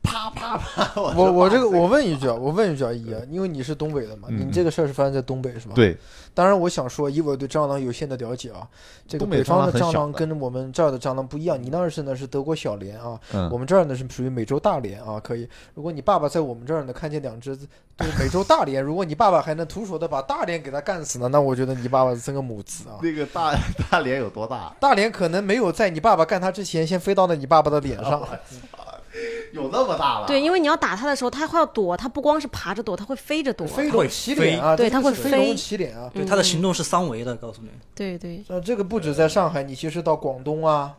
[0.08, 0.92] 啪啪啪！
[0.96, 5.74] 我我我这个我问一句啊，我问一句啊，姨啊，因为你是东北的嘛，嗯你这个事儿是发生在东北是吧？。
[5.76, 5.98] 对，
[6.34, 8.66] 当然，我想说，以我对蟑螂有限的了解啊，
[9.08, 11.62] 这个北北方的蟑蟑螂跟我们这儿的蟑螂不一样。
[11.62, 15.20] 你那儿是呢是德国小蠊啊，嗯我们这儿呢是属于美洲大蠊啊。
[15.20, 17.56] 可以，如果你爸爸在我们这儿呢看见两只
[17.98, 22.98] 对美洲大蠊， 如果你爸爸还能徒手的把大蠊给它干死呢，那我觉得你爸爸是真个母子啊。
[23.02, 23.52] 那个大
[23.92, 24.74] 大蠊有多大？
[24.80, 28.22] 大蠊可能没有在你爸爸干他之前先飞到了你爸爸的脸上，
[29.54, 30.28] 有那么大了？
[30.28, 33.66] 对，因为你要打它的时候，它会要躲，它不光是爬着躲，它会飞着躲。
[33.66, 36.10] 飞龙起脸啊，对这个它会飞龙起脸啊。
[36.14, 37.70] 对，他的行动是三维的，告诉你。
[37.96, 40.96] 对对，那，这个不止在上海，你其实到广东啊，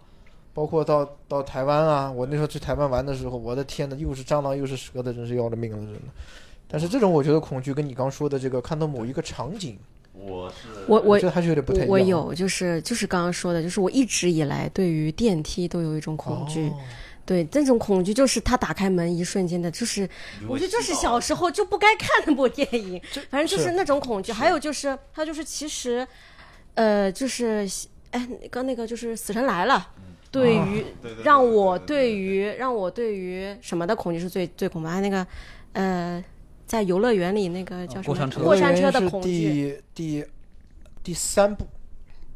[0.55, 6.01] 包括到到台湾啊，我那时候去台湾玩的时候，我的天呐，又是蟑螂又是蛇的，真是要了命了，真的。
[6.67, 9.79] 但是这种我觉得恐惧跟你刚说的这个看到某一个场景，
[10.13, 10.57] 我是
[10.87, 11.89] 我我觉得还是有点不太一样。
[11.89, 16.69] 我我有，就是就是刚刚说的，就是我一直以来对于电梯都有一种恐惧。
[16.69, 16.77] 哦
[17.29, 20.09] 对，这种恐惧就是他打开门一瞬间的，就是
[20.49, 22.99] 我觉得就是小时候就不该看那部电影，
[23.29, 24.33] 反正就是是那种恐惧。
[24.33, 26.09] 还有就是，还有就是，其实，
[26.73, 27.69] 呃，就是
[28.13, 29.89] 哎，刚那个就是《死神来了》，
[30.31, 30.83] 对于
[31.23, 35.27] 让我对于让我对于什么的恐惧是最最恐怖，还有那个
[35.75, 36.25] 呃，
[36.67, 40.27] 在游乐园里那个叫什么过山车的游乐园是恐惧，第第
[41.03, 41.67] 第三部，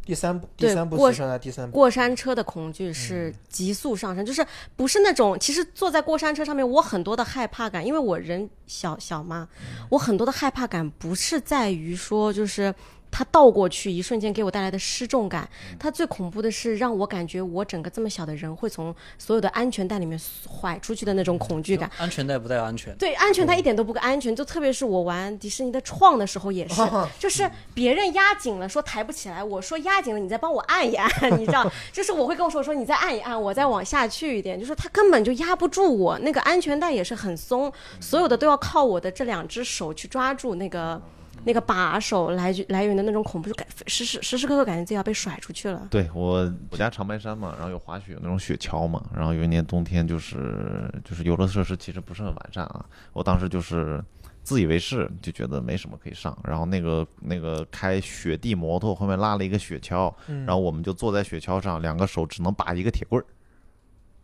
[0.04, 0.96] 第三部，第三部
[1.40, 1.72] 第三部。
[1.72, 4.44] 过山车的恐惧是急速上升，就是
[4.74, 9.48] 不是那种，其实坐在过山车上面，我很多的害怕感，因为我人小小嘛，
[9.90, 12.74] 我很多的害怕感不是在于说就是
[13.12, 15.48] 它倒过去，一瞬间给我带来的失重感。
[15.78, 21.88] 它最恐怖的是让我感觉我整个这么小的人会从所有的安全带里面甩出去的那种恐惧感。
[21.98, 22.96] 安全带不带安全。
[22.96, 26.82] 对，安全带一点都不安全，就 特别是我玩迪士尼的创的时候也是，
[27.18, 40.98] 就是别人压紧了说抬不起来，我说压紧了，你再帮我按一按，你知道， 就是我会跟我说说你再按一按，我再往下去一点，就是它根本就压不住我，那个安全带也是很松，所有的都要靠我的这两只手去抓住那个。
[41.44, 45.88] 那个把手来来源的那种恐怖，就感时时时时刻刻感觉自己要被甩出去了。
[45.90, 54.02] 对我我家长白山嘛，然后有滑雪，有那种雪橇嘛，然后有一年冬天就是就是游乐设施其实不是很完善啊，我当时就是
[54.42, 63.26] 自以为是，就觉得没什么可以上，然后那个那个开雪地摩托后面拉了一个雪橇，然后我们就坐在雪橇上，两个手只能把一个铁棍儿，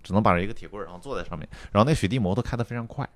[0.02, 3.08] 只能把着一个铁棍儿，然后坐在上面，然后那雪地摩托开得非常快。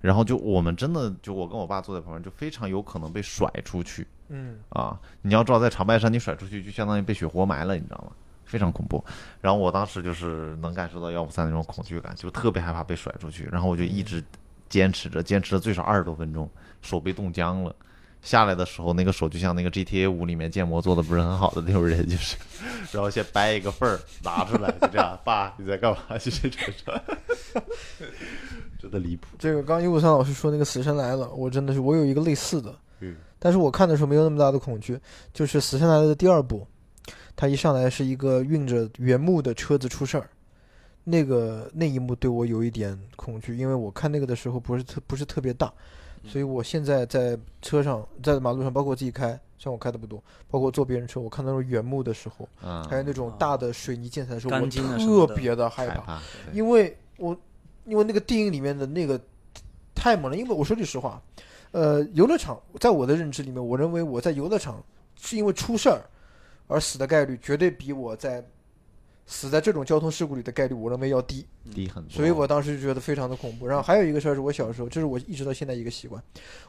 [0.00, 4.06] 然后就我们真的就我跟我爸坐在旁边，就非常有可能被甩出去。
[4.28, 8.12] 嗯啊，你要知道在长白山你甩出去就相当于被雪活埋了，你知道吗？
[8.44, 9.04] 非常恐怖。
[9.40, 13.48] 然后我当时就是能感受到幺五三那种恐惧感，就特别害怕被甩出去。
[13.50, 14.22] 然后我就一直
[14.68, 16.48] 坚持着，坚持了最少二十多分钟，
[16.82, 17.74] 手被冻僵了。
[18.22, 22.36] 下来的时候那个手就像那个 GTA 五里面建模做的不是很好的那种人，就是，
[22.90, 26.18] 然后先掰一个缝儿拿出来，就这样，爸你在干嘛？
[26.18, 27.00] 就这种。
[28.86, 29.26] 真的离谱。
[29.38, 34.98] 这个刚一五三老师说那个《死神来了》，我真的是我有一个类似的，嗯，但是我看的时候没有那么大的恐惧。
[35.32, 36.64] 就是《死神来了》的第二部，
[37.34, 40.30] 他一上来是一个运着原木的车子出事儿，
[41.02, 45.72] 那个那一幕对我有一点恐惧，因为我看那个的时候不是特不是特别大，
[46.24, 52.48] 所以我现在在车上在马路上，包括我自己开，像我开的不多，包括坐别人车，我看到那种原木的时候，
[52.88, 56.22] 还有那种大的水泥建材的时候，我特别的害怕，
[56.52, 57.36] 因为我。
[57.86, 59.18] 因为那个电影里面的那个
[59.94, 61.22] 太猛了，因为我说句实话，
[61.70, 64.82] 呃，游乐场在我的认知里面，我认为我在游乐场
[65.14, 66.02] 是因为出事儿
[66.66, 68.44] 而死的概率，绝对比我在
[69.26, 72.10] 死在这种交通事故里的概率，我认为要低低很多。
[72.10, 73.66] 所以我当时就觉得非常的恐怖。
[73.66, 76.22] 然后还有一个事儿是我小时候，这是我一直到现在一个习惯，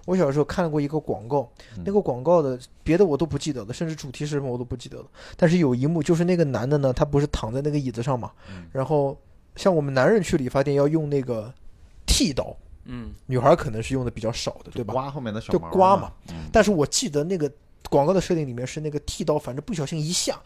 [0.05, 1.51] 我小时候看过一个广告，
[1.85, 5.05] 那个广告的别的我都不记得了，甚至主题是什么我都不记得了。
[5.35, 8.31] 但是有一幕就是那个男的呢，他不是躺在那个椅子上嘛，
[8.71, 9.17] 然后。
[9.57, 11.53] 像我们男人去理发店要用那个
[12.05, 12.55] 剃刀，
[12.85, 14.93] 嗯，女孩可能是用的比较少的，对吧？
[14.93, 16.11] 刮后面的小就刮嘛。
[16.51, 17.51] 但是我记得那个
[17.89, 20.39] 广告的设定里面是那个剃刀，反正不小心一下，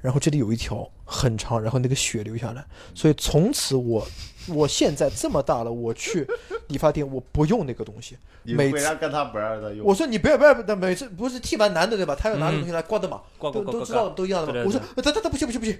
[0.00, 2.64] 然后这里有一条很长，然后那个血流下来。
[2.94, 4.06] 所以从此我，
[4.48, 6.26] 我现在这么大了，我去
[6.68, 8.16] 理发店我不用那个东西。
[8.44, 9.86] 每次跟他不让他用。
[9.86, 12.16] 我说你不要不要，每次不是剃完男的对吧？
[12.18, 14.62] 他要拿个东西来刮的嘛，都都知道都一样的嘛。
[14.64, 15.78] 我说他他他不行不行不行，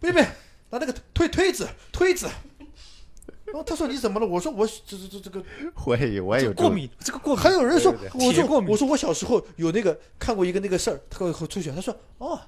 [0.00, 0.28] 不行不行。
[0.74, 2.28] 拿那个推推子推子，
[3.44, 4.26] 然后他说你怎么了？
[4.26, 5.40] 我说我这这这这个
[5.86, 7.42] 我也我也有过敏，这个过敏。
[7.44, 11.70] 还有人说我说过敏我说我小时候有那个看过一个那个事儿，他会出血。
[11.72, 12.40] 他说哦，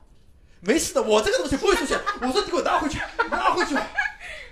[0.61, 1.97] 没事的，我这个东西不会出血。
[2.21, 2.99] 我说你给我拿回去，
[3.31, 3.77] 拿回去。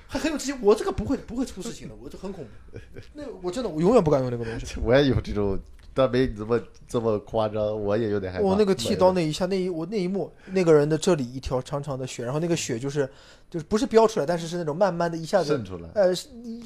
[0.07, 2.79] 还很有自信，我这个不会不会出事情的，我这很恐怖。
[3.14, 4.77] 那我真的我永远不敢用那个东西。
[4.81, 5.59] 我也有这种。
[5.95, 8.45] 但没你这么这么夸张，我也有点害怕。
[8.45, 13.09] 我那个剃刀那一下，那一我那一幕，那个人的这里一条长长的血，然后那个血就是
[13.49, 16.12] 就是不是飙出来，但是是那种慢慢的一下子渗出来，呃，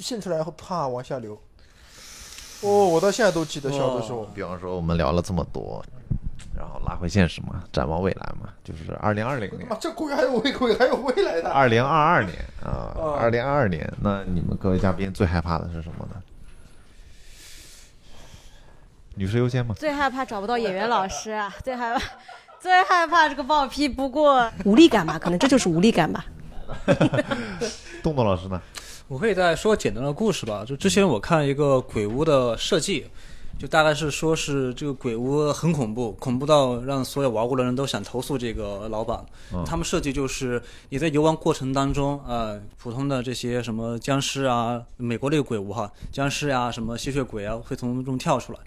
[0.00, 1.38] 渗出来然后啪往下流。
[2.62, 4.26] 哦，我到现在都记得小的时候。
[4.34, 5.84] 比方说我们聊了这么多，
[6.56, 9.68] 然后拉回现实嘛，展望未来嘛，就是二零二零年。
[9.68, 11.50] 妈，这鬼还有未鬼还有未来的。
[11.50, 16.17] 二零二二年啊，二零二二年，那你们各位嘉宾最害怕的是什么呢？
[19.18, 19.74] 女士优先吗？
[19.76, 22.00] 最害怕找不到演员老师，啊最害怕，
[22.60, 25.18] 最害怕这个报批不过，无力感吧？
[25.18, 26.24] 可能这就是无力感吧。
[28.00, 28.62] 洞洞老师呢？
[29.08, 30.64] 我可以再说简单的故事吧。
[30.64, 33.06] 就之前我看一个鬼屋的设计，
[33.58, 39.18] 就大概是说是这个鬼屋很恐怖，恐怖到让所有玩过的人都想投诉这个老板。
[39.66, 48.58] 他们设计就是你在游玩过程当中，呃，普通的这些什么僵尸啊，美国那个鬼屋哈，僵尸呀，什么吸血鬼啊，会从中跳出来。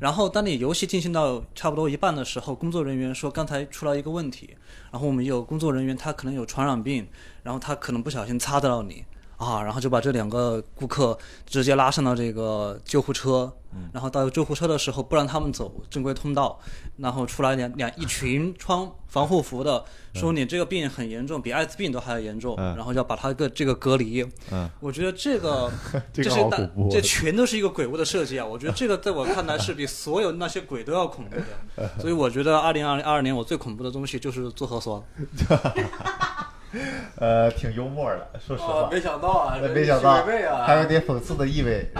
[0.00, 4.56] 然后，当你游戏进行到差不多一半的时候，工作人员说刚才出了一个问题，
[4.90, 7.06] 然后我们有工作人员他可能有传染病，
[7.42, 9.04] 然后他可能不小心擦到了你。
[9.40, 13.50] 啊，然后就把这两个顾客直接拉上了这个救护车，
[13.90, 16.60] 然后到救护车的时候不让他们走正规通道，
[16.98, 19.82] 然后出来两两一群穿防护服的，
[20.12, 24.22] 说你这个病很严重，比艾滋病都还要严重，然后要把他个这个隔离。
[24.52, 25.72] 嗯，我觉得这个
[26.12, 26.58] 这是大，
[26.90, 28.44] 这全都是一个鬼屋的设计啊！
[28.44, 31.36] 我觉得这个在我看来是比所有那些鬼都要恐怖
[31.80, 35.02] 的， 所以我觉得二零二二年我最恐怖的东西就是做核酸。
[37.16, 38.88] 呃，挺幽默的，说实话。
[38.90, 40.24] 没想到啊，没想到，
[40.64, 41.86] 还有点讽刺的意味。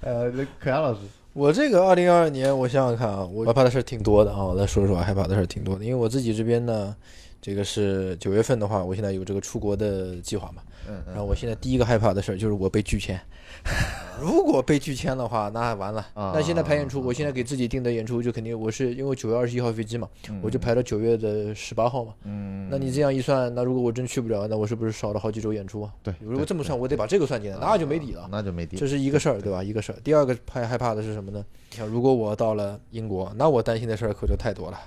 [0.00, 1.00] 呃，那可阳老师，
[1.32, 4.44] 我这个二零二二年，我想想看啊，我害怕的事儿挺多的啊。
[4.44, 6.94] 我再说说害怕的事儿挺多的，因为我自己这边呢，
[7.40, 10.62] 这个是九月份的话，我现在有这个出国的计划嘛。
[10.88, 13.18] 嗯然后我现在第一个害怕的事儿就是我被拒签。
[14.20, 16.00] 如果被拒签的话，那完了。
[16.14, 20.08] 啊那现在排演出，我现在给自己定的演出就肯定我是因为九月二十一号飞机嘛，
[20.40, 22.14] 我就排到九月的十八号嘛。
[22.22, 25.92] 嗯，那你这样一算，那如果我真去不了，那我是不是少了好几周演出啊？
[26.04, 28.28] 对，如果这么算，我得把这个算进来，那就没底了。
[28.30, 28.76] 那就没底。
[28.76, 29.62] 这是一个事儿，对吧？
[29.62, 29.96] 一个事儿。
[30.04, 31.44] 第二个害害怕的是什么呢？
[31.72, 34.78] 你看，如果我到了英国，那我担心的事儿可就太多了。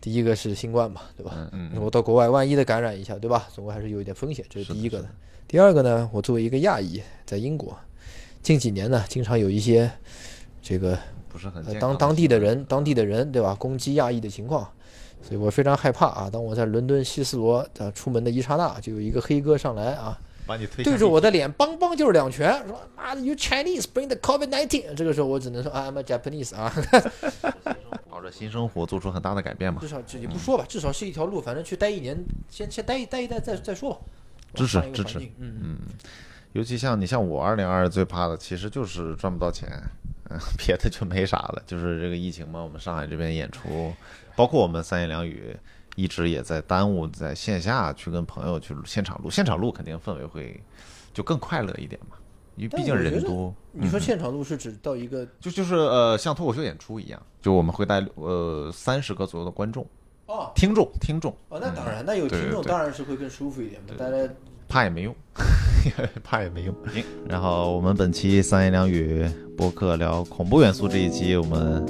[0.00, 1.32] 第一个是新冠嘛，对吧？
[1.52, 3.48] 嗯嗯我到国外万一的感染一下，对吧？
[3.52, 5.08] 总归还是有一点风险，这是第一个的。
[5.48, 7.76] 第二个呢，我作为一个亚裔，在英国，
[8.46, 9.90] 近几年呢，经常有一些
[10.62, 10.96] 这个
[11.28, 13.52] 不是很呃当当地的人，当地的人，对吧？
[13.56, 14.62] 攻击亚裔的情况，
[15.20, 16.30] 所以我非常害怕啊。
[16.32, 20.16] 当我在伦敦希斯罗啊出门的一刹那，就有一个黑哥上来啊，
[20.46, 24.94] 把你推对着我的脸梆梆就是两拳，说妈的，you Chinese bring the COVID nineteen。
[24.94, 26.72] 这个时候我只能说啊，I'm a Japanese 啊，
[28.08, 29.88] 朝着新生活做出很大的改变嘛至。
[29.88, 32.16] 少这也不说吧，至少是一条路，反正去待一年，
[32.48, 33.98] 先先待一待一待再再说吧。
[34.54, 35.78] 支持支持嗯，嗯，
[36.52, 39.68] 尤其像你像我二零二二最怕的，其实就是赚不到钱，
[40.30, 42.62] 嗯， 别的就没啥了，就是这个疫情嘛。
[42.62, 43.92] 我们上海这边演出，
[44.34, 45.56] 包括我们三言两语，
[45.96, 50.62] 一直也在耽误在线下去跟朋友去现场录，现场录肯定氛围会
[51.12, 52.16] 就更快乐一点嘛，
[52.56, 53.54] 因为毕竟人多。
[53.72, 59.86] 你说嗯现场录是指到一个 就就是呃，像脱口秀演出一样，就我们会带呃三十个左右的观众、
[60.24, 63.94] 哦听众、听众，哦，那当然，那有听众当然是会更舒服一点嘛。
[63.98, 64.16] 大家
[64.68, 65.14] 怕也没用，
[66.22, 66.74] 怕也没用。
[67.28, 69.24] 然后我们本期三言两语
[69.56, 71.84] 播客聊恐怖元素这一期，我们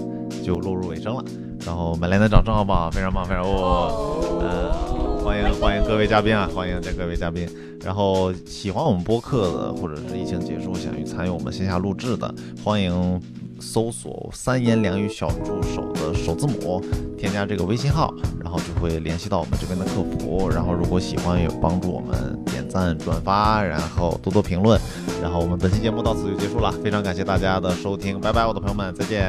[0.44, 1.24] 就落入尾声了。
[1.64, 2.90] 然后我们来点掌声好不好？
[2.90, 7.48] 非常棒，非常哦，呃，欢迎欢迎各位嘉宾啊，欢迎这各位嘉宾。
[7.82, 13.20] 然后喜欢我们播客的，或者是疫情结束想去参与我们线下录制的，欢迎
[13.60, 16.82] 搜索“三言两语小助手”的首字母，
[17.16, 20.48] 添加这个微信号，然后就会联系到我们这边的客服。
[20.48, 24.80] 然后如果喜欢，也帮助我们点赞、转发，然后多多评论。
[25.22, 29.22] 然后我们本期节目到此就结束了，非常感谢大家的收听，拜拜，我的朋友们，再见，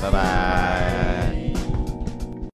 [0.00, 1.39] 拜拜。